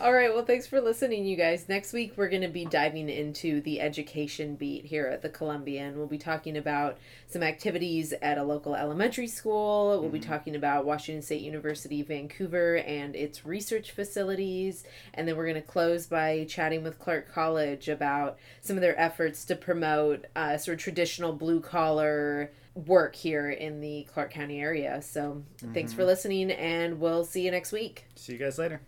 All 0.01 0.11
right. 0.11 0.33
Well, 0.33 0.45
thanks 0.45 0.65
for 0.65 0.81
listening, 0.81 1.25
you 1.25 1.35
guys. 1.35 1.69
Next 1.69 1.93
week 1.93 2.13
we're 2.15 2.29
going 2.29 2.41
to 2.41 2.47
be 2.47 2.65
diving 2.65 3.09
into 3.09 3.61
the 3.61 3.79
education 3.79 4.55
beat 4.55 4.85
here 4.85 5.05
at 5.05 5.21
the 5.21 5.29
Columbian. 5.29 5.97
We'll 5.97 6.07
be 6.07 6.17
talking 6.17 6.57
about 6.57 6.97
some 7.27 7.43
activities 7.43 8.13
at 8.21 8.39
a 8.39 8.43
local 8.43 8.73
elementary 8.73 9.27
school. 9.27 9.89
We'll 9.89 10.03
mm-hmm. 10.03 10.13
be 10.13 10.19
talking 10.19 10.55
about 10.55 10.85
Washington 10.85 11.21
State 11.21 11.41
University 11.41 12.01
Vancouver 12.01 12.77
and 12.77 13.15
its 13.15 13.45
research 13.45 13.91
facilities, 13.91 14.83
and 15.13 15.27
then 15.27 15.37
we're 15.37 15.45
going 15.47 15.55
to 15.55 15.61
close 15.61 16.07
by 16.07 16.45
chatting 16.49 16.83
with 16.83 16.97
Clark 16.97 17.31
College 17.31 17.87
about 17.87 18.39
some 18.61 18.77
of 18.77 18.81
their 18.81 18.99
efforts 18.99 19.45
to 19.45 19.55
promote 19.55 20.25
uh, 20.35 20.57
sort 20.57 20.79
of 20.79 20.83
traditional 20.83 21.26
traditional 21.27 21.33
blue 21.33 21.61
collar 21.61 22.51
work 22.75 23.15
here 23.15 23.49
in 23.49 23.81
the 23.81 24.07
Clark 24.13 24.31
County 24.31 24.61
area. 24.61 25.01
So 25.01 25.43
mm-hmm. 25.57 25.73
thanks 25.73 25.93
for 25.93 26.05
listening, 26.05 26.51
and 26.51 26.99
we'll 26.99 27.25
see 27.25 27.43
you 27.43 27.51
next 27.51 27.71
week. 27.71 28.05
See 28.15 28.33
you 28.33 28.39
guys 28.39 28.57
later. 28.57 28.81